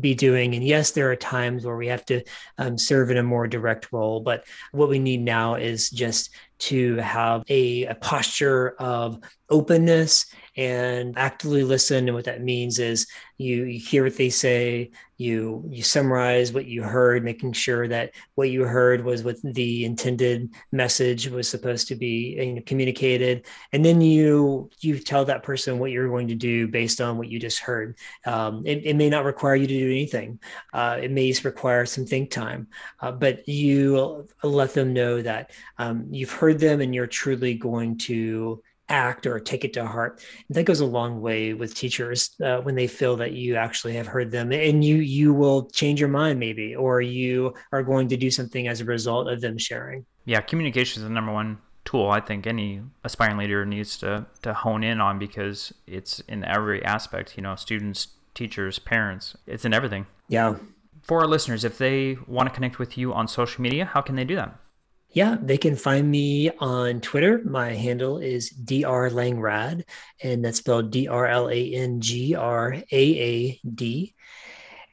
be 0.00 0.14
doing. 0.14 0.54
And 0.54 0.64
yes 0.64 0.92
there 0.92 1.10
are 1.10 1.16
times 1.16 1.64
where 1.64 1.76
we 1.76 1.88
have 1.88 2.04
to 2.06 2.22
um, 2.58 2.78
serve 2.78 3.10
in 3.10 3.18
a 3.18 3.22
more 3.22 3.46
direct 3.46 3.92
role 3.92 4.20
but 4.20 4.44
what 4.72 4.88
we 4.88 4.98
need 4.98 5.22
now 5.22 5.56
is 5.56 5.90
just 5.90 6.30
to 6.70 6.96
have 6.96 7.42
a, 7.48 7.84
a 7.84 7.94
posture 7.96 8.74
of 8.78 9.20
openness 9.50 10.26
and 10.56 11.16
actively 11.16 11.64
listen. 11.64 12.08
And 12.08 12.14
what 12.14 12.24
that 12.24 12.42
means 12.42 12.78
is 12.78 13.06
you, 13.38 13.64
you 13.64 13.80
hear 13.80 14.04
what 14.04 14.16
they 14.16 14.30
say, 14.30 14.90
you 15.20 15.62
you 15.68 15.82
summarize 15.82 16.50
what 16.50 16.64
you 16.64 16.82
heard, 16.82 17.22
making 17.22 17.52
sure 17.52 17.86
that 17.88 18.12
what 18.36 18.48
you 18.48 18.64
heard 18.64 19.04
was 19.04 19.22
what 19.22 19.36
the 19.42 19.84
intended 19.84 20.50
message 20.72 21.28
was 21.28 21.46
supposed 21.46 21.88
to 21.88 21.94
be 21.94 22.38
you 22.40 22.54
know, 22.54 22.62
communicated, 22.64 23.46
and 23.72 23.84
then 23.84 24.00
you 24.00 24.70
you 24.80 24.98
tell 24.98 25.26
that 25.26 25.42
person 25.42 25.78
what 25.78 25.90
you're 25.90 26.08
going 26.08 26.28
to 26.28 26.34
do 26.34 26.66
based 26.68 27.02
on 27.02 27.18
what 27.18 27.28
you 27.28 27.38
just 27.38 27.58
heard. 27.58 27.98
Um, 28.24 28.62
it, 28.64 28.86
it, 28.86 28.96
may 28.96 29.10
not 29.10 29.26
require 29.26 29.56
you 29.56 29.66
to 29.66 29.78
do 29.78 29.90
anything. 29.90 30.38
Uh, 30.72 30.98
it 31.02 31.10
may 31.10 31.34
require 31.44 31.84
some 31.84 32.06
think 32.06 32.30
time, 32.30 32.68
uh, 33.00 33.12
but 33.12 33.46
you 33.46 34.26
let 34.42 34.72
them 34.72 34.94
know 34.94 35.20
that 35.20 35.50
um, 35.76 36.06
you've 36.10 36.32
heard 36.32 36.58
them 36.58 36.80
and 36.80 36.94
you're 36.94 37.06
truly 37.06 37.54
going 37.54 37.98
to 37.98 38.62
act 38.90 39.26
or 39.26 39.38
take 39.40 39.64
it 39.64 39.72
to 39.74 39.86
heart. 39.86 40.22
And 40.48 40.56
that 40.56 40.64
goes 40.64 40.80
a 40.80 40.86
long 40.86 41.20
way 41.20 41.54
with 41.54 41.74
teachers 41.74 42.30
uh, 42.44 42.58
when 42.58 42.74
they 42.74 42.86
feel 42.86 43.16
that 43.16 43.32
you 43.32 43.56
actually 43.56 43.94
have 43.94 44.06
heard 44.06 44.30
them 44.30 44.52
and 44.52 44.84
you 44.84 44.96
you 44.96 45.32
will 45.32 45.70
change 45.70 46.00
your 46.00 46.08
mind 46.08 46.38
maybe 46.38 46.74
or 46.74 47.00
you 47.00 47.54
are 47.72 47.82
going 47.82 48.08
to 48.08 48.16
do 48.16 48.30
something 48.30 48.68
as 48.68 48.80
a 48.80 48.84
result 48.84 49.28
of 49.28 49.40
them 49.40 49.56
sharing. 49.56 50.04
Yeah, 50.24 50.40
communication 50.40 51.02
is 51.02 51.08
the 51.08 51.14
number 51.14 51.32
one 51.32 51.58
tool 51.84 52.10
I 52.10 52.20
think 52.20 52.46
any 52.46 52.82
aspiring 53.04 53.38
leader 53.38 53.64
needs 53.64 53.96
to 53.98 54.26
to 54.42 54.52
hone 54.52 54.84
in 54.84 55.00
on 55.00 55.18
because 55.18 55.72
it's 55.86 56.20
in 56.20 56.44
every 56.44 56.84
aspect, 56.84 57.36
you 57.36 57.42
know, 57.42 57.56
students, 57.56 58.08
teachers, 58.34 58.78
parents, 58.78 59.36
it's 59.46 59.64
in 59.64 59.72
everything. 59.72 60.06
Yeah. 60.28 60.56
For 61.02 61.20
our 61.20 61.26
listeners, 61.26 61.64
if 61.64 61.78
they 61.78 62.18
want 62.26 62.48
to 62.48 62.54
connect 62.54 62.78
with 62.78 62.98
you 62.98 63.12
on 63.14 63.26
social 63.26 63.62
media, 63.62 63.86
how 63.86 64.02
can 64.02 64.16
they 64.16 64.24
do 64.24 64.36
that? 64.36 64.54
Yeah, 65.12 65.36
they 65.42 65.58
can 65.58 65.74
find 65.74 66.08
me 66.08 66.50
on 66.50 67.00
Twitter. 67.00 67.42
My 67.44 67.72
handle 67.72 68.18
is 68.18 68.50
Dr. 68.50 69.10
Langraad, 69.10 69.82
and 70.22 70.44
that's 70.44 70.58
spelled 70.58 70.92
D 70.92 71.08
R 71.08 71.26
L 71.26 71.50
A 71.50 71.74
N 71.74 72.00
G 72.00 72.36
R 72.36 72.74
A 72.74 72.84
A 72.92 73.60
D. 73.74 74.14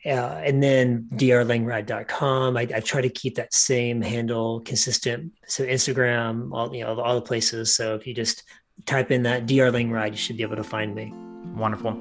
Uh, 0.06 0.42
and 0.44 0.64
then 0.64 1.08
drlangraad.com. 1.14 2.56
I, 2.56 2.62
I 2.62 2.80
try 2.80 3.02
to 3.02 3.10
keep 3.10 3.36
that 3.36 3.54
same 3.54 4.02
handle 4.02 4.62
consistent. 4.62 5.34
So 5.48 5.66
Instagram, 5.66 6.50
all 6.52 6.74
you 6.74 6.84
know, 6.84 7.00
all 7.00 7.16
the 7.16 7.22
places. 7.22 7.76
So 7.76 7.94
if 7.96 8.08
you 8.08 8.14
just 8.14 8.44
type 8.86 9.12
in 9.12 9.24
that 9.24 9.46
Dr. 9.46 9.72
Langraad, 9.72 10.12
you 10.12 10.18
should 10.18 10.38
be 10.38 10.44
able 10.44 10.56
to 10.56 10.64
find 10.64 10.96
me. 10.96 11.12
Wonderful. 11.56 11.94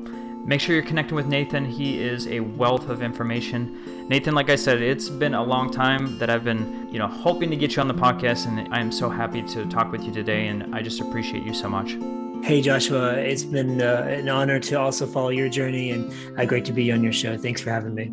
Make 0.46 0.61
sure 0.61 0.74
you're 0.74 0.85
connecting 0.85 1.16
with 1.16 1.26
Nathan. 1.26 1.64
He 1.64 2.00
is 2.00 2.29
a 2.29 2.40
wealth 2.40 2.88
of 2.88 3.02
information. 3.02 3.95
Nathan, 4.09 4.37
like 4.37 4.51
I 4.51 4.55
said, 4.55 4.83
it's 4.83 5.09
been 5.09 5.35
a 5.35 5.42
long 5.42 5.69
time 5.69 6.16
that 6.19 6.31
I've 6.31 6.45
been, 6.45 6.88
you 6.92 6.99
know, 7.01 7.09
hoping 7.09 7.51
to 7.51 7.57
get 7.57 7.75
you 7.75 7.83
on 7.83 7.88
the 7.88 7.95
podcast, 7.95 8.47
and 8.47 8.73
I 8.73 8.79
am 8.79 8.92
so 8.92 9.11
happy 9.11 9.42
to 9.42 9.66
talk 9.66 9.90
with 9.90 10.05
you 10.05 10.12
today, 10.12 10.47
and 10.47 10.73
I 10.73 10.81
just 10.81 11.01
appreciate 11.01 11.42
you 11.42 11.53
so 11.53 11.69
much. 11.69 11.97
Hey, 12.47 12.61
Joshua, 12.62 13.14
it's 13.14 13.42
been 13.42 13.83
uh, 13.83 14.07
an 14.09 14.29
honor 14.29 14.61
to 14.61 14.79
also 14.79 15.07
follow 15.07 15.31
your 15.31 15.49
journey, 15.49 15.90
and 15.90 16.38
uh, 16.38 16.45
great 16.45 16.64
to 16.66 16.73
be 16.73 16.92
on 16.92 17.03
your 17.03 17.12
show. 17.12 17.37
Thanks 17.37 17.61
for 17.61 17.71
having 17.71 17.97
me. 17.97 18.12